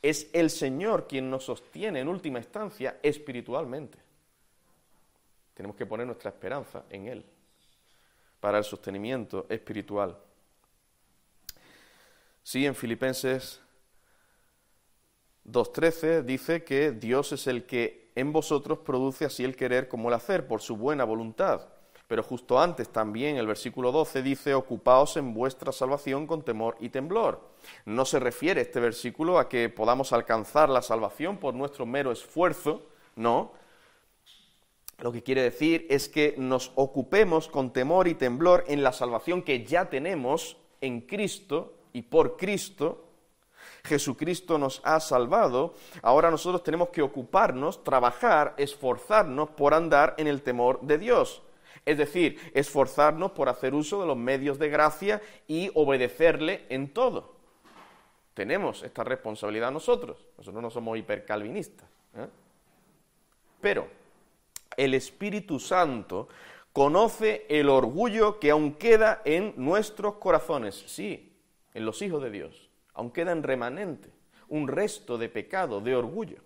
Es 0.00 0.30
el 0.32 0.50
Señor 0.50 1.08
quien 1.08 1.28
nos 1.28 1.44
sostiene 1.44 2.00
en 2.00 2.08
última 2.08 2.38
instancia 2.38 2.98
espiritualmente. 3.02 3.98
Tenemos 5.54 5.76
que 5.76 5.86
poner 5.86 6.06
nuestra 6.06 6.30
esperanza 6.30 6.84
en 6.88 7.08
Él 7.08 7.24
para 8.40 8.58
el 8.58 8.64
sostenimiento 8.64 9.46
espiritual. 9.48 10.16
Sí, 12.48 12.64
en 12.64 12.74
Filipenses 12.74 13.60
2.13 15.44 16.22
dice 16.22 16.64
que 16.64 16.92
Dios 16.92 17.32
es 17.32 17.46
el 17.46 17.66
que 17.66 18.10
en 18.14 18.32
vosotros 18.32 18.78
produce 18.78 19.26
así 19.26 19.44
el 19.44 19.54
querer 19.54 19.86
como 19.86 20.08
el 20.08 20.14
hacer, 20.14 20.46
por 20.46 20.62
su 20.62 20.74
buena 20.78 21.04
voluntad. 21.04 21.68
Pero 22.06 22.22
justo 22.22 22.58
antes 22.58 22.88
también 22.88 23.36
el 23.36 23.46
versículo 23.46 23.92
12 23.92 24.22
dice, 24.22 24.54
ocupaos 24.54 25.18
en 25.18 25.34
vuestra 25.34 25.72
salvación 25.72 26.26
con 26.26 26.42
temor 26.42 26.78
y 26.80 26.88
temblor. 26.88 27.50
No 27.84 28.06
se 28.06 28.18
refiere 28.18 28.62
este 28.62 28.80
versículo 28.80 29.38
a 29.38 29.50
que 29.50 29.68
podamos 29.68 30.14
alcanzar 30.14 30.70
la 30.70 30.80
salvación 30.80 31.36
por 31.36 31.52
nuestro 31.52 31.84
mero 31.84 32.12
esfuerzo, 32.12 32.80
no, 33.14 33.52
lo 35.00 35.12
que 35.12 35.22
quiere 35.22 35.42
decir 35.42 35.86
es 35.90 36.08
que 36.08 36.34
nos 36.38 36.72
ocupemos 36.76 37.46
con 37.46 37.74
temor 37.74 38.08
y 38.08 38.14
temblor 38.14 38.64
en 38.68 38.82
la 38.82 38.94
salvación 38.94 39.42
que 39.42 39.66
ya 39.66 39.90
tenemos 39.90 40.56
en 40.80 41.02
Cristo 41.02 41.74
y 41.98 42.02
por 42.02 42.36
Cristo. 42.36 43.04
Jesucristo 43.84 44.56
nos 44.56 44.80
ha 44.84 45.00
salvado, 45.00 45.74
ahora 46.02 46.30
nosotros 46.30 46.62
tenemos 46.62 46.90
que 46.90 47.02
ocuparnos, 47.02 47.82
trabajar, 47.82 48.54
esforzarnos 48.56 49.50
por 49.50 49.74
andar 49.74 50.14
en 50.18 50.26
el 50.26 50.42
temor 50.42 50.80
de 50.82 50.98
Dios. 50.98 51.42
Es 51.84 51.98
decir, 51.98 52.38
esforzarnos 52.54 53.32
por 53.32 53.48
hacer 53.48 53.74
uso 53.74 54.00
de 54.00 54.06
los 54.06 54.16
medios 54.16 54.58
de 54.58 54.68
gracia 54.68 55.22
y 55.48 55.70
obedecerle 55.74 56.66
en 56.68 56.92
todo. 56.92 57.34
Tenemos 58.34 58.82
esta 58.82 59.02
responsabilidad 59.02 59.72
nosotros. 59.72 60.18
Nosotros 60.36 60.62
no 60.62 60.70
somos 60.70 60.98
hipercalvinistas. 60.98 61.88
¿eh? 62.14 62.28
Pero 63.60 63.88
el 64.76 64.94
Espíritu 64.94 65.58
Santo 65.58 66.28
conoce 66.72 67.46
el 67.48 67.68
orgullo 67.68 68.38
que 68.38 68.50
aún 68.50 68.74
queda 68.74 69.22
en 69.24 69.54
nuestros 69.56 70.14
corazones, 70.16 70.84
sí, 70.86 71.27
en 71.78 71.84
los 71.84 72.02
hijos 72.02 72.20
de 72.20 72.30
Dios, 72.30 72.68
aún 72.92 73.12
queda 73.12 73.30
en 73.30 73.44
remanente, 73.44 74.10
un 74.48 74.66
resto 74.66 75.16
de 75.16 75.28
pecado, 75.28 75.80
de 75.80 75.94
orgullo. 75.94 76.42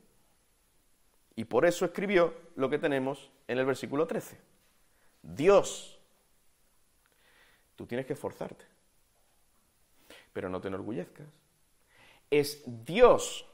Y 1.34 1.44
por 1.44 1.64
eso 1.64 1.86
escribió 1.86 2.34
lo 2.54 2.68
que 2.68 2.78
tenemos 2.78 3.30
en 3.48 3.56
el 3.56 3.64
versículo 3.64 4.06
13. 4.06 4.38
Dios, 5.22 5.98
tú 7.76 7.86
tienes 7.86 8.04
que 8.04 8.12
esforzarte, 8.12 8.66
pero 10.34 10.50
no 10.50 10.60
te 10.60 10.68
enorgullezcas. 10.68 11.26
Es 12.30 12.62
Dios 12.84 13.46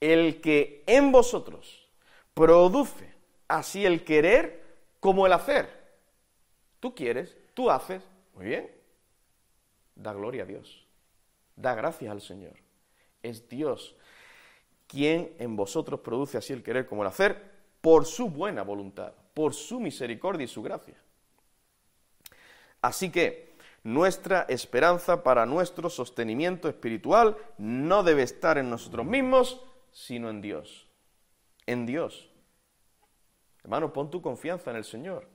el 0.00 0.40
que 0.40 0.82
en 0.88 1.12
vosotros 1.12 1.88
produce 2.34 3.14
así 3.46 3.86
el 3.86 4.02
querer 4.02 4.60
como 4.98 5.24
el 5.24 5.34
hacer. 5.34 5.68
Tú 6.80 6.96
quieres, 6.96 7.36
tú 7.54 7.70
haces, 7.70 8.02
muy 8.34 8.46
bien. 8.46 8.81
Da 10.02 10.12
gloria 10.12 10.42
a 10.42 10.46
Dios. 10.46 10.86
Da 11.54 11.74
gracias 11.74 12.10
al 12.10 12.20
Señor. 12.20 12.54
Es 13.22 13.48
Dios 13.48 13.96
quien 14.92 15.34
en 15.38 15.56
vosotros 15.56 16.00
produce 16.00 16.36
así 16.36 16.52
el 16.52 16.62
querer 16.62 16.86
como 16.86 17.00
el 17.00 17.08
hacer 17.08 17.50
por 17.80 18.04
su 18.04 18.28
buena 18.28 18.62
voluntad, 18.62 19.14
por 19.32 19.54
su 19.54 19.80
misericordia 19.80 20.44
y 20.44 20.48
su 20.48 20.62
gracia. 20.62 20.96
Así 22.82 23.10
que 23.10 23.54
nuestra 23.84 24.42
esperanza 24.50 25.22
para 25.22 25.46
nuestro 25.46 25.88
sostenimiento 25.88 26.68
espiritual 26.68 27.38
no 27.56 28.02
debe 28.02 28.22
estar 28.22 28.58
en 28.58 28.68
nosotros 28.68 29.06
mismos, 29.06 29.62
sino 29.92 30.28
en 30.28 30.42
Dios. 30.42 30.86
En 31.64 31.86
Dios. 31.86 32.28
Hermano, 33.62 33.94
pon 33.94 34.10
tu 34.10 34.20
confianza 34.20 34.72
en 34.72 34.76
el 34.76 34.84
Señor, 34.84 35.26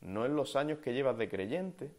no 0.00 0.26
en 0.26 0.34
los 0.34 0.56
años 0.56 0.80
que 0.80 0.94
llevas 0.94 1.16
de 1.16 1.28
creyente. 1.28 1.94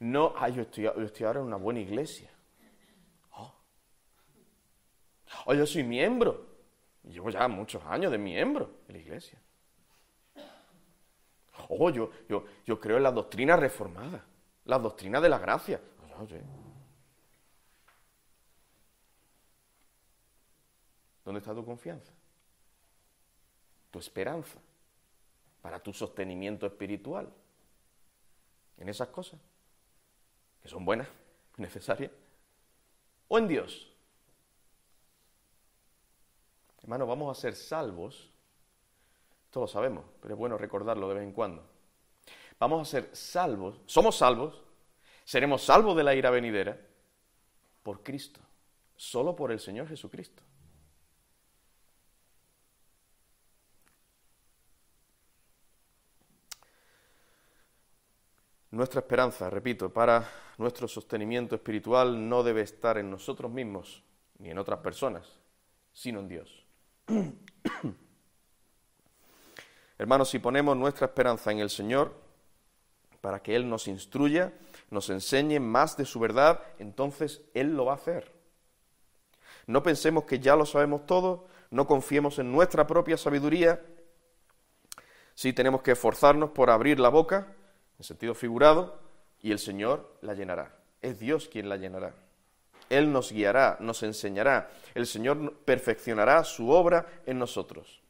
No, 0.00 0.34
ay, 0.36 0.54
yo 0.54 0.62
estoy, 0.62 0.86
ahora 0.86 1.40
en 1.40 1.46
una 1.46 1.56
buena 1.56 1.80
iglesia. 1.80 2.30
Oh. 3.32 3.54
oh. 5.46 5.54
yo 5.54 5.66
soy 5.66 5.82
miembro. 5.82 6.46
Llevo 7.02 7.30
ya 7.30 7.48
muchos 7.48 7.82
años 7.84 8.12
de 8.12 8.18
miembro 8.18 8.70
de 8.86 8.92
la 8.92 8.98
iglesia. 8.98 9.40
Oh, 11.68 11.90
yo, 11.90 12.10
yo, 12.28 12.44
yo 12.64 12.80
creo 12.80 12.96
en 12.96 13.02
la 13.02 13.12
doctrina 13.12 13.56
reformada, 13.56 14.24
la 14.64 14.78
doctrina 14.78 15.20
de 15.20 15.28
la 15.28 15.38
gracia. 15.38 15.80
¿Dónde 21.24 21.40
está 21.40 21.54
tu 21.54 21.64
confianza? 21.64 22.12
tu 23.90 23.98
esperanza, 23.98 24.58
para 25.62 25.80
tu 25.80 25.92
sostenimiento 25.92 26.66
espiritual? 26.66 27.28
¿En 28.76 28.88
esas 28.88 29.08
cosas? 29.08 29.40
Que 30.62 30.68
son 30.68 30.84
buenas, 30.84 31.08
necesarias. 31.56 32.10
¿O 33.28 33.38
en 33.38 33.48
Dios? 33.48 33.90
Hermano, 36.82 37.06
vamos 37.06 37.36
a 37.36 37.40
ser 37.40 37.54
salvos. 37.54 38.30
Esto 39.44 39.60
lo 39.60 39.68
sabemos, 39.68 40.04
pero 40.20 40.34
es 40.34 40.38
bueno 40.38 40.56
recordarlo 40.56 41.08
de 41.08 41.14
vez 41.14 41.24
en 41.24 41.32
cuando. 41.32 41.64
Vamos 42.58 42.88
a 42.88 42.90
ser 42.90 43.14
salvos, 43.14 43.80
somos 43.86 44.16
salvos, 44.16 44.62
seremos 45.24 45.62
salvos 45.62 45.96
de 45.96 46.04
la 46.04 46.14
ira 46.14 46.30
venidera 46.30 46.78
por 47.82 48.02
Cristo, 48.02 48.40
solo 48.96 49.36
por 49.36 49.52
el 49.52 49.60
Señor 49.60 49.88
Jesucristo. 49.88 50.42
Nuestra 58.78 59.00
esperanza, 59.00 59.50
repito, 59.50 59.92
para 59.92 60.24
nuestro 60.56 60.86
sostenimiento 60.86 61.56
espiritual 61.56 62.28
no 62.28 62.44
debe 62.44 62.60
estar 62.60 62.96
en 62.96 63.10
nosotros 63.10 63.50
mismos 63.50 64.04
ni 64.38 64.50
en 64.50 64.58
otras 64.58 64.78
personas, 64.78 65.26
sino 65.92 66.20
en 66.20 66.28
Dios. 66.28 66.64
Hermanos, 69.98 70.30
si 70.30 70.38
ponemos 70.38 70.76
nuestra 70.76 71.08
esperanza 71.08 71.50
en 71.50 71.58
el 71.58 71.70
Señor, 71.70 72.14
para 73.20 73.42
que 73.42 73.56
Él 73.56 73.68
nos 73.68 73.88
instruya, 73.88 74.52
nos 74.90 75.10
enseñe 75.10 75.58
más 75.58 75.96
de 75.96 76.04
su 76.04 76.20
verdad, 76.20 76.62
entonces 76.78 77.42
Él 77.54 77.74
lo 77.74 77.86
va 77.86 77.94
a 77.94 77.96
hacer. 77.96 78.32
No 79.66 79.82
pensemos 79.82 80.22
que 80.22 80.38
ya 80.38 80.54
lo 80.54 80.64
sabemos 80.64 81.04
todo, 81.04 81.48
no 81.72 81.88
confiemos 81.88 82.38
en 82.38 82.52
nuestra 82.52 82.86
propia 82.86 83.16
sabiduría, 83.16 83.84
sí 85.34 85.52
tenemos 85.52 85.82
que 85.82 85.90
esforzarnos 85.90 86.50
por 86.50 86.70
abrir 86.70 87.00
la 87.00 87.08
boca 87.08 87.56
en 87.98 88.04
sentido 88.04 88.34
figurado, 88.34 88.98
y 89.40 89.52
el 89.52 89.58
Señor 89.58 90.18
la 90.20 90.34
llenará. 90.34 90.74
Es 91.02 91.18
Dios 91.18 91.48
quien 91.48 91.68
la 91.68 91.76
llenará. 91.76 92.14
Él 92.90 93.12
nos 93.12 93.32
guiará, 93.32 93.76
nos 93.80 94.02
enseñará. 94.02 94.70
El 94.94 95.06
Señor 95.06 95.54
perfeccionará 95.64 96.42
su 96.44 96.70
obra 96.70 97.06
en 97.26 97.38
nosotros. 97.38 98.00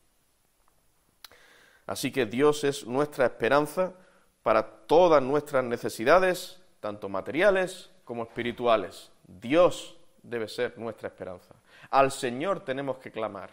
Así 1.87 2.13
que 2.13 2.27
Dios 2.27 2.65
es 2.65 2.87
nuestra 2.87 3.27
esperanza 3.27 3.95
para 4.43 4.63
todas 4.87 5.23
nuestras 5.23 5.65
necesidades, 5.65 6.61
tanto 6.81 7.09
materiales 7.09 7.91
como 8.05 8.23
espirituales. 8.23 9.11
Dios 9.27 9.97
debe 10.23 10.49
ser 10.49 10.79
nuestra 10.79 11.09
esperanza. 11.09 11.55
Al 11.91 12.13
Señor 12.13 12.61
tenemos 12.61 12.99
que 12.99 13.11
clamar. 13.11 13.51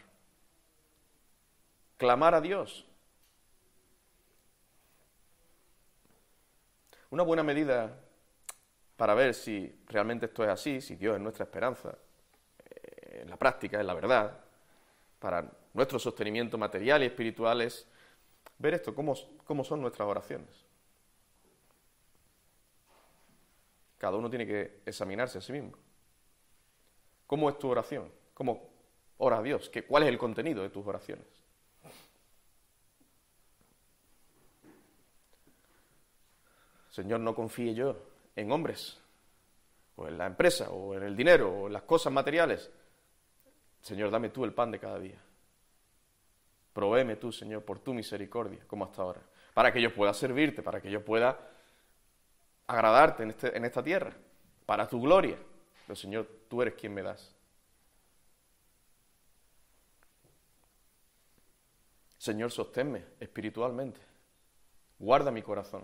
Clamar 1.97 2.35
a 2.35 2.41
Dios. 2.41 2.85
Una 7.15 7.23
buena 7.23 7.43
medida 7.43 7.97
para 8.97 9.13
ver 9.13 9.33
si 9.33 9.73
realmente 9.87 10.25
esto 10.25 10.43
es 10.43 10.49
así, 10.49 10.81
si 10.81 10.97
Dios 10.97 11.15
es 11.15 11.21
nuestra 11.21 11.45
esperanza, 11.45 11.97
eh, 12.59 13.21
en 13.21 13.29
la 13.29 13.37
práctica 13.37 13.79
es 13.79 13.85
la 13.85 13.93
verdad, 13.93 14.37
para 15.17 15.49
nuestro 15.73 15.97
sostenimiento 15.97 16.57
material 16.57 17.03
y 17.03 17.05
espiritual 17.05 17.61
es 17.61 17.87
ver 18.57 18.73
esto, 18.73 18.93
cómo, 18.93 19.15
cómo 19.45 19.63
son 19.63 19.79
nuestras 19.79 20.05
oraciones. 20.09 20.65
Cada 23.97 24.17
uno 24.17 24.29
tiene 24.29 24.45
que 24.45 24.81
examinarse 24.85 25.37
a 25.37 25.41
sí 25.41 25.53
mismo. 25.53 25.71
¿Cómo 27.27 27.49
es 27.49 27.57
tu 27.57 27.69
oración? 27.69 28.11
¿Cómo 28.33 28.71
ora 29.19 29.37
a 29.37 29.41
Dios? 29.41 29.71
¿Cuál 29.87 30.03
es 30.03 30.09
el 30.09 30.17
contenido 30.17 30.63
de 30.63 30.69
tus 30.69 30.85
oraciones? 30.85 31.44
Señor, 36.95 37.19
no 37.19 37.35
confíe 37.35 37.73
yo 37.73 37.97
en 38.37 38.49
hombres, 38.53 38.97
o 39.97 40.07
en 40.07 40.17
la 40.17 40.27
empresa, 40.27 40.69
o 40.69 40.95
en 40.95 41.03
el 41.03 41.13
dinero, 41.13 41.51
o 41.51 41.67
en 41.67 41.73
las 41.73 41.81
cosas 41.81 42.13
materiales. 42.13 42.71
Señor, 43.81 44.09
dame 44.09 44.29
tú 44.29 44.45
el 44.45 44.53
pan 44.53 44.71
de 44.71 44.79
cada 44.79 44.97
día. 44.97 45.21
Provéeme 46.71 47.17
tú, 47.17 47.33
Señor, 47.33 47.65
por 47.65 47.79
tu 47.79 47.93
misericordia, 47.93 48.63
como 48.65 48.85
hasta 48.85 49.01
ahora, 49.01 49.19
para 49.53 49.73
que 49.73 49.81
yo 49.81 49.93
pueda 49.93 50.13
servirte, 50.13 50.63
para 50.63 50.79
que 50.79 50.89
yo 50.89 51.03
pueda 51.03 51.37
agradarte 52.65 53.23
en, 53.23 53.31
este, 53.31 53.57
en 53.57 53.65
esta 53.65 53.83
tierra, 53.83 54.13
para 54.65 54.87
tu 54.87 55.01
gloria. 55.01 55.37
Pero, 55.85 55.97
Señor, 55.97 56.29
tú 56.47 56.61
eres 56.61 56.75
quien 56.75 56.93
me 56.93 57.01
das. 57.01 57.35
Señor, 62.17 62.51
sosténme 62.51 63.03
espiritualmente. 63.19 63.99
Guarda 64.97 65.29
mi 65.29 65.41
corazón. 65.41 65.83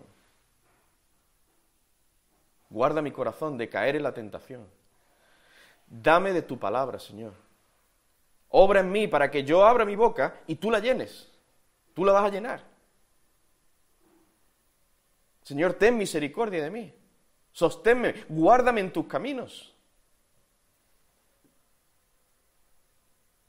Guarda 2.72 3.02
mi 3.02 3.12
corazón 3.12 3.58
de 3.58 3.68
caer 3.68 3.96
en 3.96 4.02
la 4.02 4.14
tentación. 4.14 4.66
Dame 5.86 6.32
de 6.32 6.40
tu 6.40 6.58
palabra, 6.58 6.98
Señor. 6.98 7.34
Obra 8.48 8.80
en 8.80 8.90
mí 8.90 9.06
para 9.08 9.30
que 9.30 9.44
yo 9.44 9.66
abra 9.66 9.84
mi 9.84 9.94
boca 9.94 10.40
y 10.46 10.54
tú 10.54 10.70
la 10.70 10.78
llenes. 10.78 11.30
Tú 11.92 12.02
la 12.02 12.12
vas 12.12 12.24
a 12.24 12.30
llenar. 12.30 12.64
Señor, 15.42 15.74
ten 15.74 15.98
misericordia 15.98 16.62
de 16.62 16.70
mí. 16.70 16.94
Sosténme, 17.52 18.24
guárdame 18.30 18.80
en 18.80 18.90
tus 18.90 19.06
caminos. 19.06 19.74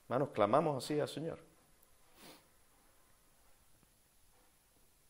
Hermanos, 0.04 0.30
clamamos 0.34 0.84
así 0.84 1.00
al 1.00 1.08
Señor. 1.08 1.40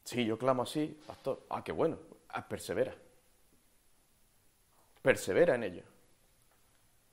Sí, 0.04 0.24
yo 0.24 0.38
clamo 0.38 0.62
así, 0.62 1.02
pastor. 1.08 1.44
Ah, 1.50 1.64
qué 1.64 1.72
bueno. 1.72 1.98
Ah, 2.30 2.48
persevera 2.48 2.94
persevera 5.04 5.54
en 5.54 5.64
ello. 5.64 5.84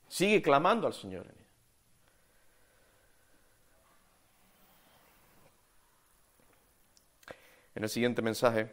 Sigue 0.09 0.41
clamando 0.41 0.87
al 0.87 0.95
Señor 0.95 1.27
en 1.27 1.33
ello. 1.33 1.41
En 7.75 7.85
el 7.85 7.91
siguiente 7.91 8.23
mensaje 8.23 8.71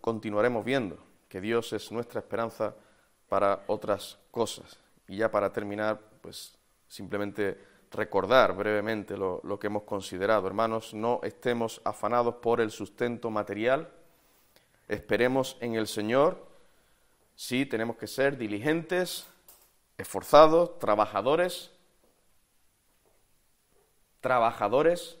continuaremos, 0.00 0.64
viendo 0.64 0.98
que 1.28 1.40
Dios 1.40 1.72
es 1.72 1.90
nuestra 1.90 2.20
esperanza 2.20 2.74
para 3.28 3.64
otras 3.66 4.18
cosas. 4.30 4.78
Y 5.08 5.16
ya 5.16 5.30
para 5.30 5.52
terminar, 5.52 5.98
pues 6.20 6.56
simplemente 6.88 7.58
recordar 7.90 8.54
brevemente 8.54 9.16
lo, 9.16 9.58
que 9.58 9.68
hemos 9.68 9.84
considerado. 9.84 10.46
Hermanos, 10.46 10.92
no 10.92 11.20
estemos 11.22 11.80
afanados 11.84 12.36
por 12.36 12.60
el 12.60 12.70
sustento 12.70 13.30
material, 13.30 13.88
esperemos 14.88 15.56
en 15.60 15.74
el 15.74 15.86
Señor 15.86 16.51
Sí, 17.42 17.66
tenemos 17.66 17.96
que 17.96 18.06
ser 18.06 18.38
diligentes, 18.38 19.26
esforzados, 19.98 20.78
trabajadores, 20.78 21.72
trabajadores. 24.20 25.18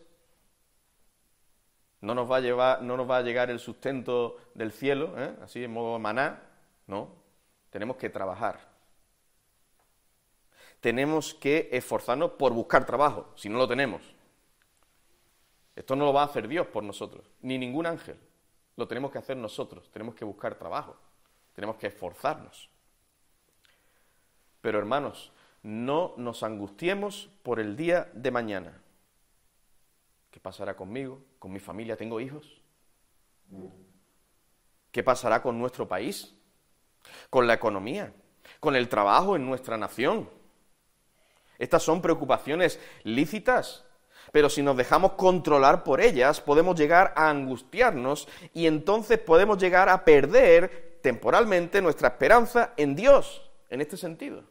No 2.00 2.14
nos 2.14 2.30
va 2.30 2.36
a, 2.36 2.40
llevar, 2.40 2.80
no 2.80 2.96
nos 2.96 3.10
va 3.10 3.16
a 3.16 3.22
llegar 3.22 3.50
el 3.50 3.58
sustento 3.58 4.36
del 4.54 4.70
cielo, 4.70 5.14
¿eh? 5.18 5.34
así 5.42 5.64
en 5.64 5.72
modo 5.72 5.98
maná, 5.98 6.44
no. 6.86 7.10
Tenemos 7.70 7.96
que 7.96 8.08
trabajar. 8.08 8.68
Tenemos 10.80 11.34
que 11.34 11.70
esforzarnos 11.72 12.30
por 12.38 12.52
buscar 12.52 12.86
trabajo, 12.86 13.32
si 13.34 13.48
no 13.48 13.58
lo 13.58 13.66
tenemos. 13.66 14.00
Esto 15.74 15.96
no 15.96 16.04
lo 16.04 16.12
va 16.12 16.22
a 16.22 16.26
hacer 16.26 16.46
Dios 16.46 16.68
por 16.68 16.84
nosotros, 16.84 17.26
ni 17.40 17.58
ningún 17.58 17.84
ángel. 17.84 18.16
Lo 18.76 18.86
tenemos 18.86 19.10
que 19.10 19.18
hacer 19.18 19.36
nosotros, 19.36 19.90
tenemos 19.90 20.14
que 20.14 20.24
buscar 20.24 20.54
trabajo. 20.54 20.96
Tenemos 21.54 21.76
que 21.76 21.88
esforzarnos. 21.88 22.70
Pero 24.60 24.78
hermanos, 24.78 25.32
no 25.62 26.14
nos 26.16 26.42
angustiemos 26.42 27.28
por 27.42 27.60
el 27.60 27.76
día 27.76 28.10
de 28.14 28.30
mañana. 28.30 28.80
¿Qué 30.30 30.40
pasará 30.40 30.74
conmigo? 30.74 31.22
¿Con 31.38 31.52
mi 31.52 31.60
familia? 31.60 31.96
¿Tengo 31.96 32.20
hijos? 32.20 32.60
¿Qué 34.90 35.02
pasará 35.02 35.42
con 35.42 35.58
nuestro 35.58 35.86
país? 35.86 36.34
¿Con 37.28 37.46
la 37.46 37.54
economía? 37.54 38.12
¿Con 38.60 38.76
el 38.76 38.88
trabajo 38.88 39.36
en 39.36 39.46
nuestra 39.46 39.76
nación? 39.76 40.28
Estas 41.58 41.82
son 41.82 42.00
preocupaciones 42.02 42.80
lícitas, 43.04 43.84
pero 44.32 44.48
si 44.48 44.62
nos 44.62 44.76
dejamos 44.76 45.12
controlar 45.12 45.84
por 45.84 46.00
ellas, 46.00 46.40
podemos 46.40 46.78
llegar 46.78 47.12
a 47.16 47.28
angustiarnos 47.28 48.28
y 48.52 48.66
entonces 48.66 49.18
podemos 49.18 49.58
llegar 49.58 49.88
a 49.88 50.04
perder 50.04 50.91
temporalmente 51.02 51.82
nuestra 51.82 52.08
esperanza 52.08 52.72
en 52.76 52.94
Dios, 52.94 53.50
en 53.68 53.80
este 53.80 53.96
sentido. 53.96 54.44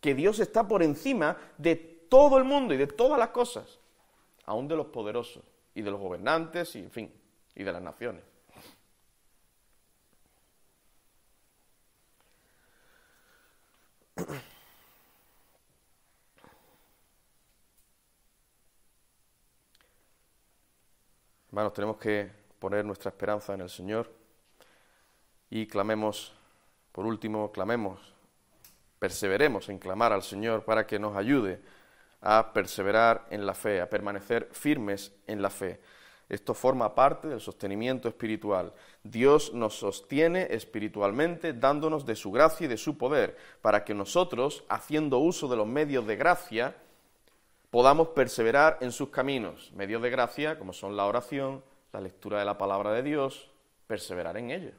Que 0.00 0.14
Dios 0.14 0.38
está 0.38 0.68
por 0.68 0.82
encima 0.82 1.36
de 1.58 1.74
todo 1.74 2.38
el 2.38 2.44
mundo 2.44 2.74
y 2.74 2.76
de 2.76 2.86
todas 2.86 3.18
las 3.18 3.30
cosas, 3.30 3.80
aún 4.44 4.68
de 4.68 4.76
los 4.76 4.86
poderosos 4.86 5.42
y 5.74 5.82
de 5.82 5.90
los 5.90 5.98
gobernantes 6.00 6.76
y, 6.76 6.80
en 6.80 6.90
fin, 6.90 7.12
y 7.54 7.64
de 7.64 7.72
las 7.72 7.82
naciones. 7.82 8.22
Hermanos, 21.48 21.72
tenemos 21.72 21.96
que 21.96 22.45
poner 22.58 22.84
nuestra 22.84 23.10
esperanza 23.10 23.54
en 23.54 23.60
el 23.60 23.70
Señor 23.70 24.12
y 25.50 25.66
clamemos, 25.66 26.32
por 26.92 27.06
último, 27.06 27.52
clamemos, 27.52 28.14
perseveremos 28.98 29.68
en 29.68 29.78
clamar 29.78 30.12
al 30.12 30.22
Señor 30.22 30.64
para 30.64 30.86
que 30.86 30.98
nos 30.98 31.16
ayude 31.16 31.60
a 32.20 32.52
perseverar 32.52 33.26
en 33.30 33.46
la 33.46 33.54
fe, 33.54 33.80
a 33.80 33.88
permanecer 33.88 34.48
firmes 34.52 35.12
en 35.26 35.42
la 35.42 35.50
fe. 35.50 35.80
Esto 36.28 36.54
forma 36.54 36.92
parte 36.94 37.28
del 37.28 37.40
sostenimiento 37.40 38.08
espiritual. 38.08 38.72
Dios 39.04 39.54
nos 39.54 39.78
sostiene 39.78 40.48
espiritualmente 40.50 41.52
dándonos 41.52 42.04
de 42.04 42.16
su 42.16 42.32
gracia 42.32 42.64
y 42.64 42.68
de 42.68 42.78
su 42.78 42.98
poder, 42.98 43.36
para 43.62 43.84
que 43.84 43.94
nosotros, 43.94 44.64
haciendo 44.68 45.18
uso 45.18 45.46
de 45.46 45.56
los 45.56 45.68
medios 45.68 46.04
de 46.06 46.16
gracia, 46.16 46.74
podamos 47.70 48.08
perseverar 48.08 48.78
en 48.80 48.90
sus 48.90 49.10
caminos. 49.10 49.70
Medios 49.76 50.02
de 50.02 50.10
gracia, 50.10 50.58
como 50.58 50.72
son 50.72 50.96
la 50.96 51.06
oración, 51.06 51.62
la 51.96 52.02
lectura 52.02 52.38
de 52.38 52.44
la 52.44 52.58
palabra 52.58 52.92
de 52.92 53.02
Dios, 53.02 53.48
perseverar 53.86 54.36
en 54.36 54.50
ella. 54.50 54.72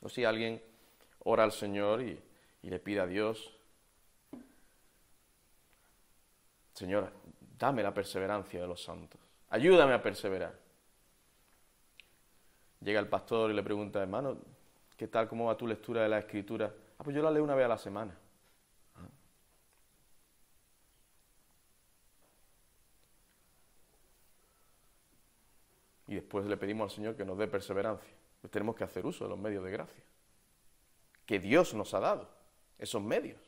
O 0.00 0.08
si 0.08 0.24
alguien 0.24 0.62
ora 1.24 1.44
al 1.44 1.52
Señor 1.52 2.00
y, 2.00 2.18
y 2.62 2.70
le 2.70 2.78
pide 2.78 3.00
a 3.00 3.06
Dios, 3.06 3.54
Señor, 6.72 7.12
dame 7.58 7.82
la 7.82 7.92
perseverancia 7.92 8.62
de 8.62 8.66
los 8.66 8.82
santos, 8.82 9.20
ayúdame 9.50 9.92
a 9.92 10.02
perseverar. 10.02 10.58
Llega 12.80 12.98
el 12.98 13.08
pastor 13.08 13.50
y 13.50 13.54
le 13.54 13.62
pregunta, 13.62 14.00
hermano, 14.00 14.38
¿qué 14.96 15.06
tal, 15.06 15.28
cómo 15.28 15.48
va 15.48 15.56
tu 15.58 15.66
lectura 15.66 16.02
de 16.02 16.08
la 16.08 16.18
escritura? 16.18 16.72
Ah, 16.98 17.04
pues 17.04 17.14
yo 17.14 17.22
la 17.22 17.30
leo 17.30 17.44
una 17.44 17.54
vez 17.54 17.66
a 17.66 17.68
la 17.68 17.76
semana. 17.76 18.16
Después 26.30 26.46
le 26.46 26.56
pedimos 26.56 26.92
al 26.92 26.94
Señor 26.94 27.16
que 27.16 27.24
nos 27.24 27.36
dé 27.36 27.48
perseverancia. 27.48 28.14
Pues 28.40 28.52
tenemos 28.52 28.76
que 28.76 28.84
hacer 28.84 29.04
uso 29.04 29.24
de 29.24 29.30
los 29.30 29.38
medios 29.40 29.64
de 29.64 29.72
gracia. 29.72 30.04
Que 31.26 31.40
Dios 31.40 31.74
nos 31.74 31.92
ha 31.92 31.98
dado, 31.98 32.28
esos 32.78 33.02
medios. 33.02 33.40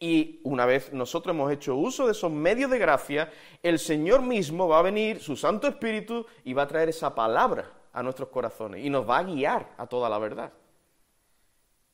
Y 0.00 0.40
una 0.42 0.66
vez 0.66 0.92
nosotros 0.92 1.32
hemos 1.32 1.52
hecho 1.52 1.76
uso 1.76 2.06
de 2.06 2.10
esos 2.10 2.32
medios 2.32 2.68
de 2.72 2.80
gracia, 2.80 3.32
el 3.62 3.78
Señor 3.78 4.22
mismo 4.22 4.66
va 4.66 4.80
a 4.80 4.82
venir, 4.82 5.20
su 5.20 5.36
Santo 5.36 5.68
Espíritu, 5.68 6.26
y 6.42 6.52
va 6.52 6.62
a 6.62 6.66
traer 6.66 6.88
esa 6.88 7.14
palabra 7.14 7.70
a 7.92 8.02
nuestros 8.02 8.28
corazones 8.28 8.84
y 8.84 8.90
nos 8.90 9.08
va 9.08 9.18
a 9.18 9.22
guiar 9.22 9.72
a 9.78 9.86
toda 9.86 10.08
la 10.08 10.18
verdad. 10.18 10.52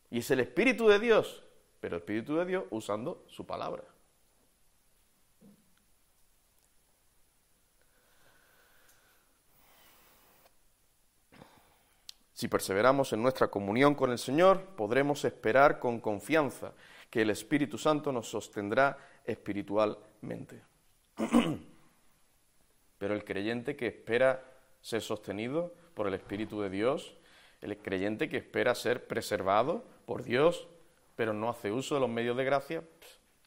Y 0.08 0.20
es 0.20 0.30
el 0.30 0.40
Espíritu 0.40 0.88
de 0.88 0.98
Dios, 0.98 1.42
pero 1.78 1.96
el 1.96 2.00
Espíritu 2.00 2.36
de 2.36 2.46
Dios 2.46 2.64
usando 2.70 3.22
su 3.26 3.44
palabra. 3.44 3.84
Si 12.40 12.48
perseveramos 12.48 13.12
en 13.12 13.22
nuestra 13.22 13.48
comunión 13.48 13.94
con 13.94 14.11
el 14.11 14.16
Señor, 14.16 14.64
podremos 14.74 15.26
esperar 15.26 15.79
con 15.79 16.00
confianza 16.00 16.72
que 17.11 17.20
el 17.20 17.29
Espíritu 17.29 17.76
Santo 17.76 18.12
nos 18.12 18.31
sostendrá 18.31 18.96
espiritualmente. 19.26 20.62
Pero 22.98 23.12
el 23.12 23.24
creyente 23.24 23.76
que 23.76 23.88
espera 23.88 24.42
ser 24.81 25.03
sostenido 25.03 25.74
por 25.92 26.07
el 26.07 26.14
Espíritu 26.14 26.62
de 26.62 26.70
Dios, 26.70 27.14
el 27.61 27.76
creyente 27.76 28.31
que 28.31 28.38
espera 28.38 28.74
ser 28.74 29.07
preservado 29.07 29.85
por 30.07 30.22
Dios, 30.22 30.66
pero 31.16 31.35
no 31.35 31.50
hace 31.50 31.70
uso 31.70 31.94
de 31.94 32.00
los 32.00 32.09
medios 32.09 32.38
de 32.38 32.44
gracia, 32.44 32.83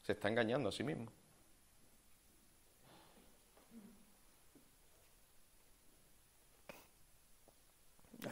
se 0.04 0.12
está 0.12 0.28
engañando 0.28 0.70
a 0.70 0.72
sí 0.72 0.84
mismo. 0.84 1.12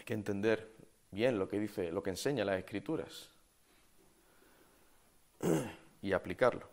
Hay 0.01 0.05
que 0.05 0.15
entender 0.15 0.67
bien 1.11 1.37
lo 1.37 1.47
que 1.47 1.59
dice, 1.59 1.91
lo 1.91 2.01
que 2.01 2.09
enseña 2.09 2.43
las 2.43 2.57
escrituras 2.57 3.29
y 6.01 6.11
aplicarlo. 6.11 6.67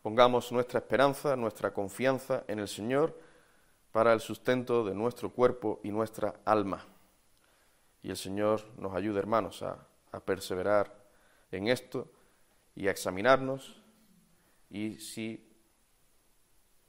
Pongamos 0.00 0.52
nuestra 0.52 0.78
esperanza, 0.78 1.34
nuestra 1.34 1.74
confianza 1.74 2.44
en 2.46 2.60
el 2.60 2.68
Señor 2.68 3.18
para 3.90 4.12
el 4.12 4.20
sustento 4.20 4.84
de 4.84 4.94
nuestro 4.94 5.30
cuerpo 5.30 5.80
y 5.82 5.90
nuestra 5.90 6.36
alma. 6.44 6.86
Y 8.04 8.10
el 8.10 8.16
Señor 8.16 8.62
nos 8.78 8.94
ayude, 8.94 9.18
hermanos, 9.18 9.60
a, 9.64 9.84
a 10.12 10.20
perseverar 10.20 10.94
en 11.50 11.66
esto 11.66 12.08
y 12.76 12.86
a 12.86 12.92
examinarnos. 12.92 13.82
Y 14.70 14.94
si 15.00 15.44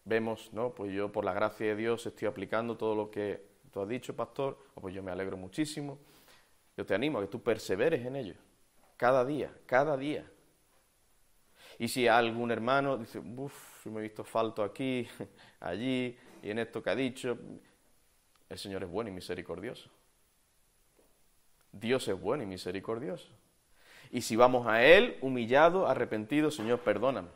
vemos, 0.03 0.53
¿no? 0.53 0.75
Pues 0.75 0.93
yo, 0.93 1.11
por 1.11 1.25
la 1.25 1.33
gracia 1.33 1.65
de 1.65 1.75
Dios, 1.75 2.05
estoy 2.05 2.27
aplicando 2.27 2.77
todo 2.77 2.93
lo 2.93 3.09
que 3.09 3.54
tú 3.75 3.81
has 3.81 3.89
dicho, 3.89 4.15
pastor, 4.15 4.57
pues 4.73 4.95
yo 4.95 5.03
me 5.03 5.11
alegro 5.11 5.35
muchísimo. 5.35 5.99
Yo 6.77 6.85
te 6.85 6.95
animo 6.95 7.19
a 7.19 7.21
que 7.23 7.27
tú 7.27 7.43
perseveres 7.43 8.05
en 8.05 8.15
ello, 8.15 8.35
cada 8.95 9.25
día, 9.25 9.53
cada 9.65 9.97
día. 9.97 10.25
Y 11.77 11.89
si 11.89 12.07
algún 12.07 12.51
hermano 12.51 12.97
dice, 12.97 13.19
uff, 13.19 13.85
me 13.87 13.99
he 13.99 14.03
visto 14.03 14.23
falto 14.23 14.63
aquí, 14.63 15.05
allí, 15.59 16.17
y 16.41 16.51
en 16.51 16.59
esto 16.59 16.81
que 16.81 16.89
ha 16.89 16.95
dicho, 16.95 17.37
el 18.47 18.57
Señor 18.57 18.83
es 18.83 18.89
bueno 18.89 19.09
y 19.09 19.13
misericordioso. 19.13 19.89
Dios 21.73 22.07
es 22.07 22.17
bueno 22.17 22.43
y 22.43 22.45
misericordioso. 22.45 23.27
Y 24.09 24.21
si 24.21 24.37
vamos 24.37 24.67
a 24.67 24.85
Él 24.85 25.17
humillado, 25.19 25.85
arrepentido, 25.85 26.49
Señor, 26.49 26.79
perdóname. 26.79 27.27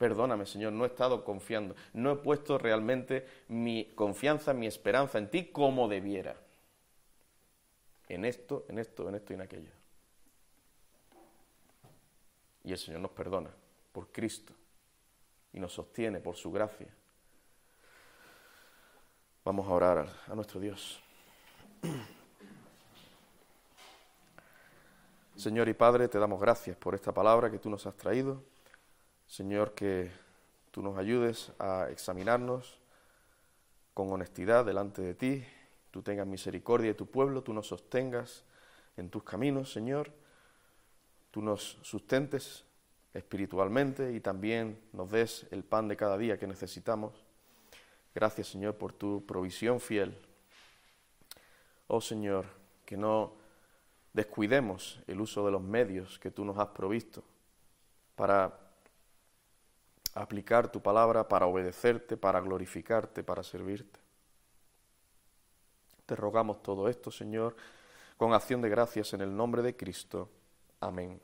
Perdóname, 0.00 0.46
Señor, 0.46 0.72
no 0.72 0.84
he 0.84 0.86
estado 0.86 1.22
confiando, 1.22 1.76
no 1.92 2.10
he 2.10 2.16
puesto 2.16 2.56
realmente 2.56 3.26
mi 3.48 3.92
confianza, 3.94 4.54
mi 4.54 4.66
esperanza 4.66 5.18
en 5.18 5.28
ti 5.28 5.52
como 5.52 5.88
debiera. 5.88 6.40
En 8.08 8.24
esto, 8.24 8.64
en 8.70 8.78
esto, 8.78 9.10
en 9.10 9.16
esto 9.16 9.34
y 9.34 9.36
en 9.36 9.42
aquello. 9.42 9.72
Y 12.64 12.72
el 12.72 12.78
Señor 12.78 13.02
nos 13.02 13.10
perdona 13.10 13.50
por 13.92 14.10
Cristo 14.10 14.54
y 15.52 15.60
nos 15.60 15.74
sostiene 15.74 16.18
por 16.18 16.34
su 16.34 16.50
gracia. 16.50 16.88
Vamos 19.44 19.68
a 19.68 19.72
orar 19.72 20.08
a, 20.26 20.34
nuestro 20.34 20.60
Dios. 20.60 20.98
Señor 25.36 25.68
y 25.68 25.74
Padre, 25.74 26.08
te 26.08 26.18
damos 26.18 26.40
gracias 26.40 26.74
por 26.78 26.94
esta 26.94 27.12
palabra 27.12 27.50
que 27.50 27.58
tú 27.58 27.68
nos 27.68 27.84
has 27.84 27.98
traído. 27.98 28.42
Señor, 29.30 29.74
que 29.76 30.10
tú 30.72 30.82
nos 30.82 30.98
ayudes 30.98 31.52
a 31.60 31.86
examinarnos 31.88 32.80
con 33.94 34.10
honestidad 34.10 34.64
delante 34.64 35.02
de 35.02 35.14
ti, 35.14 35.44
tú 35.92 36.02
tengas 36.02 36.26
misericordia 36.26 36.88
de 36.88 36.94
tu 36.94 37.06
pueblo, 37.06 37.40
tú 37.40 37.52
nos 37.52 37.68
sostengas 37.68 38.42
en 38.96 39.08
tus 39.08 39.22
caminos, 39.22 39.72
Señor, 39.72 40.10
tú 41.30 41.42
nos 41.42 41.78
sustentes 41.82 42.64
espiritualmente 43.14 44.12
y 44.12 44.18
también 44.18 44.80
nos 44.92 45.12
des 45.12 45.46
el 45.52 45.62
pan 45.62 45.86
de 45.86 45.96
cada 45.96 46.18
día 46.18 46.36
que 46.36 46.48
necesitamos. 46.48 47.24
Gracias, 48.12 48.48
Señor, 48.48 48.74
por 48.78 48.92
tu 48.92 49.24
provisión 49.26 49.78
fiel. 49.78 50.18
Oh 51.86 52.00
Señor, 52.00 52.46
que 52.84 52.96
no 52.96 53.34
descuidemos 54.12 55.00
el 55.06 55.20
uso 55.20 55.46
de 55.46 55.52
los 55.52 55.62
medios 55.62 56.18
que 56.18 56.32
tú 56.32 56.44
nos 56.44 56.58
has 56.58 56.70
provisto 56.70 57.22
para 58.16 58.69
aplicar 60.14 60.70
tu 60.70 60.80
palabra 60.82 61.28
para 61.28 61.46
obedecerte, 61.46 62.16
para 62.16 62.40
glorificarte, 62.40 63.22
para 63.22 63.42
servirte. 63.42 64.00
Te 66.06 66.16
rogamos 66.16 66.62
todo 66.62 66.88
esto, 66.88 67.10
Señor, 67.10 67.54
con 68.16 68.32
acción 68.32 68.60
de 68.60 68.68
gracias 68.68 69.12
en 69.12 69.20
el 69.20 69.34
nombre 69.36 69.62
de 69.62 69.76
Cristo. 69.76 70.28
Amén. 70.80 71.20